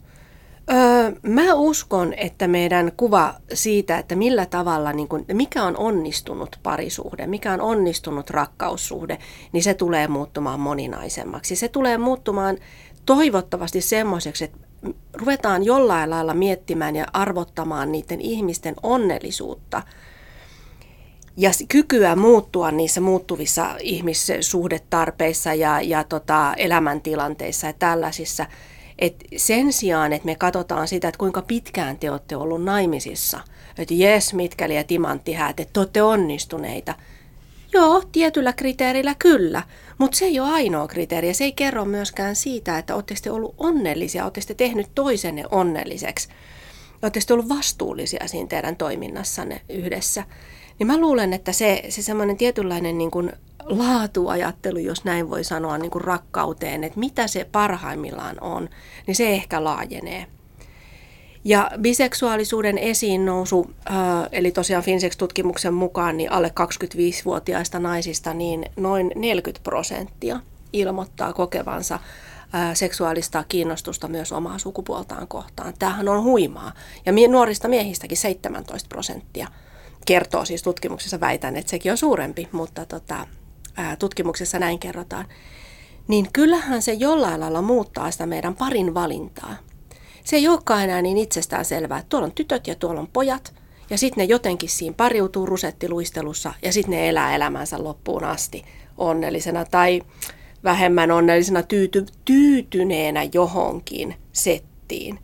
[0.70, 6.60] Öö, mä uskon, että meidän kuva siitä, että millä tavalla, niin kun, mikä on onnistunut
[6.64, 9.18] parisuhde, mikä on onnistunut rakkaussuhde,
[9.52, 11.56] niin se tulee muuttumaan moninaisemmaksi.
[11.56, 12.58] Se tulee muuttumaan
[13.06, 14.58] toivottavasti semmoiseksi, että
[15.14, 19.84] ruvetaan jollain lailla miettimään ja arvottamaan niiden ihmisten onnellisuutta
[21.38, 28.46] ja kykyä muuttua niissä muuttuvissa ihmissuhdetarpeissa ja, ja tota, elämäntilanteissa ja tällaisissa–
[29.02, 33.40] et sen sijaan, että me katsotaan sitä, että kuinka pitkään te olette ollut naimisissa,
[33.78, 36.94] että jes, mitkäli ja timanttihäät, että te olette onnistuneita.
[37.74, 39.64] Joo, tietyllä kriteerillä kyllä,
[39.98, 43.32] mutta se ei ole ainoa kriteeri ja se ei kerro myöskään siitä, että olette te
[43.32, 46.30] ollut onnellisia, olette tehnyt toisenne onnelliseksi.
[47.02, 50.24] Olette ollut vastuullisia siinä teidän toiminnassanne yhdessä.
[50.80, 53.34] Niin mä luulen, että se, se semmoinen tietynlainen niin kuin
[53.66, 58.70] laatuajattelu, jos näin voi sanoa, niin kuin rakkauteen, että mitä se parhaimmillaan on,
[59.08, 60.26] niin se ehkä laajenee.
[61.44, 63.72] Ja biseksuaalisuuden esiin nousu,
[64.32, 70.40] eli tosiaan Finsex-tutkimuksen mukaan niin alle 25-vuotiaista naisista niin noin 40 prosenttia
[70.74, 72.00] ilmoittaa kokevansa
[72.74, 75.74] seksuaalista kiinnostusta myös omaa sukupuoltaan kohtaan.
[75.80, 76.72] Tämähän on huimaa.
[77.06, 79.48] Ja nuorista miehistäkin 17 prosenttia
[80.06, 83.28] kertoo siis tutkimuksessa, väitän, että sekin on suurempi, mutta tota,
[84.00, 85.26] tutkimuksessa näin kerrotaan,
[86.08, 89.56] niin kyllähän se jollain lailla muuttaa sitä meidän parin valintaa.
[90.24, 93.54] Se ei olekaan enää niin itsestään selvää, että tuolla on tytöt ja tuolla on pojat,
[93.90, 98.66] ja sitten ne jotenkin siinä pariutuu rusettiluistelussa, ja sitten ne elää elämänsä loppuun asti
[98.98, 100.02] onnellisena tai
[100.64, 105.20] vähemmän onnellisena tyyty, tyytyneenä johonkin settiin.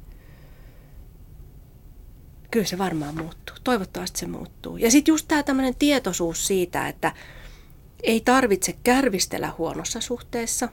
[2.51, 3.55] Kyllä se varmaan muuttuu.
[3.63, 4.77] Toivottavasti se muuttuu.
[4.77, 7.11] Ja sitten just tämä tämmöinen tietoisuus siitä, että
[8.03, 10.69] ei tarvitse kärvistellä huonossa suhteessa.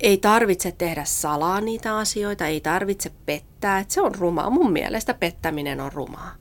[0.00, 3.78] Ei tarvitse tehdä salaa niitä asioita, ei tarvitse pettää.
[3.78, 4.50] Että se on rumaa.
[4.50, 6.34] Mun mielestä pettäminen on rumaa.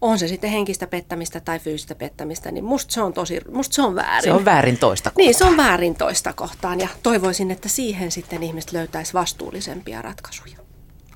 [0.00, 3.82] On se sitten henkistä pettämistä tai fyysistä pettämistä, niin musta se on tosi, musta se
[3.82, 4.22] on väärin.
[4.22, 5.26] Se on väärin toista kohtaan.
[5.26, 10.58] Niin, se on väärin toista kohtaan ja toivoisin, että siihen sitten ihmiset löytäisi vastuullisempia ratkaisuja.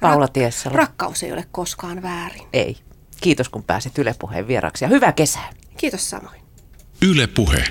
[0.00, 0.76] Paula Tiessala.
[0.76, 2.42] Rakkaus ei ole koskaan väärin.
[2.52, 2.76] Ei.
[3.20, 5.50] Kiitos kun pääsit Yle Puheen vieraksi ja hyvää kesää.
[5.76, 6.40] Kiitos samoin.
[7.02, 7.64] Yle Puhe.